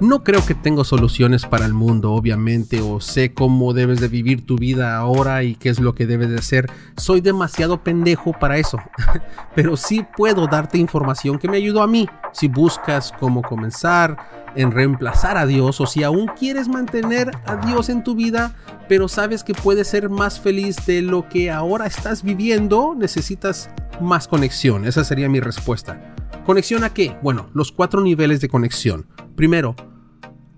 No 0.00 0.24
creo 0.24 0.44
que 0.46 0.54
tengo 0.54 0.84
soluciones 0.84 1.44
para 1.44 1.66
el 1.66 1.74
mundo, 1.74 2.12
obviamente, 2.12 2.80
o 2.80 3.02
sé 3.02 3.34
cómo 3.34 3.74
debes 3.74 4.00
de 4.00 4.08
vivir 4.08 4.46
tu 4.46 4.56
vida 4.56 4.96
ahora 4.96 5.42
y 5.42 5.54
qué 5.54 5.68
es 5.68 5.78
lo 5.78 5.94
que 5.94 6.06
debes 6.06 6.30
de 6.30 6.38
hacer. 6.38 6.70
Soy 6.96 7.20
demasiado 7.20 7.84
pendejo 7.84 8.32
para 8.32 8.56
eso. 8.56 8.78
Pero 9.54 9.76
sí 9.76 10.06
puedo 10.16 10.46
darte 10.46 10.78
información 10.78 11.38
que 11.38 11.48
me 11.48 11.58
ayudó 11.58 11.82
a 11.82 11.86
mí. 11.86 12.08
Si 12.32 12.48
buscas 12.48 13.12
cómo 13.20 13.42
comenzar 13.42 14.16
en 14.56 14.70
reemplazar 14.70 15.36
a 15.36 15.44
Dios 15.44 15.82
o 15.82 15.86
si 15.86 16.02
aún 16.02 16.28
quieres 16.28 16.66
mantener 16.66 17.30
a 17.44 17.56
Dios 17.56 17.90
en 17.90 18.02
tu 18.02 18.14
vida, 18.14 18.54
pero 18.88 19.06
sabes 19.06 19.44
que 19.44 19.54
puedes 19.54 19.88
ser 19.88 20.08
más 20.08 20.40
feliz 20.40 20.84
de 20.86 21.02
lo 21.02 21.28
que 21.28 21.50
ahora 21.50 21.86
estás 21.86 22.22
viviendo, 22.22 22.94
necesitas 22.96 23.70
más 24.00 24.26
conexión. 24.26 24.86
Esa 24.86 25.04
sería 25.04 25.28
mi 25.28 25.40
respuesta. 25.40 26.00
¿Conexión 26.44 26.84
a 26.84 26.90
qué? 26.90 27.16
Bueno, 27.22 27.48
los 27.54 27.70
cuatro 27.70 28.00
niveles 28.00 28.40
de 28.40 28.48
conexión. 28.48 29.06
Primero, 29.36 29.76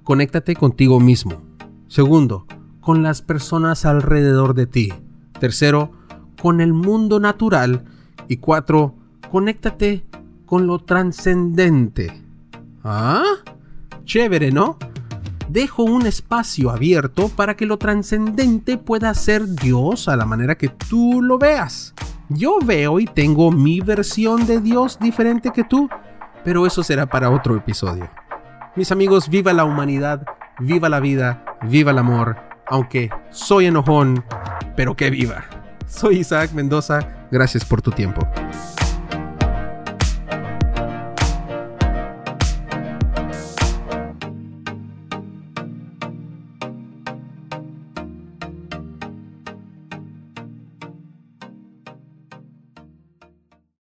conéctate 0.04 0.54
contigo 0.54 1.00
mismo. 1.00 1.42
Segundo, 1.88 2.46
con 2.80 3.02
las 3.02 3.20
personas 3.20 3.84
alrededor 3.84 4.54
de 4.54 4.66
ti. 4.66 4.92
Tercero, 5.38 5.92
con 6.40 6.60
el 6.60 6.72
mundo 6.72 7.20
natural. 7.20 7.84
Y 8.28 8.38
cuatro, 8.38 8.94
conéctate 9.30 10.06
con 10.46 10.66
lo 10.66 10.78
trascendente. 10.78 12.22
¿Ah? 12.84 13.24
Chévere, 14.04 14.52
¿no? 14.52 14.78
Dejo 15.48 15.82
un 15.82 16.06
espacio 16.06 16.70
abierto 16.70 17.28
para 17.28 17.56
que 17.56 17.66
lo 17.66 17.76
trascendente 17.76 18.78
pueda 18.78 19.12
ser 19.14 19.46
Dios 19.46 20.08
a 20.08 20.16
la 20.16 20.26
manera 20.26 20.56
que 20.56 20.68
tú 20.68 21.20
lo 21.20 21.38
veas. 21.38 21.92
Yo 22.34 22.58
veo 22.64 23.00
y 23.00 23.06
tengo 23.06 23.50
mi 23.50 23.80
versión 23.80 24.46
de 24.46 24.60
Dios 24.60 24.98
diferente 24.98 25.50
que 25.50 25.64
tú, 25.64 25.88
pero 26.44 26.66
eso 26.66 26.82
será 26.82 27.06
para 27.06 27.30
otro 27.30 27.56
episodio. 27.56 28.08
Mis 28.74 28.90
amigos, 28.90 29.28
viva 29.28 29.52
la 29.52 29.64
humanidad, 29.64 30.24
viva 30.58 30.88
la 30.88 31.00
vida, 31.00 31.44
viva 31.62 31.90
el 31.90 31.98
amor, 31.98 32.36
aunque 32.66 33.10
soy 33.30 33.66
enojón, 33.66 34.24
pero 34.76 34.94
que 34.96 35.10
viva. 35.10 35.44
Soy 35.86 36.18
Isaac 36.18 36.52
Mendoza, 36.52 37.00
gracias 37.30 37.64
por 37.64 37.82
tu 37.82 37.90
tiempo. 37.90 38.26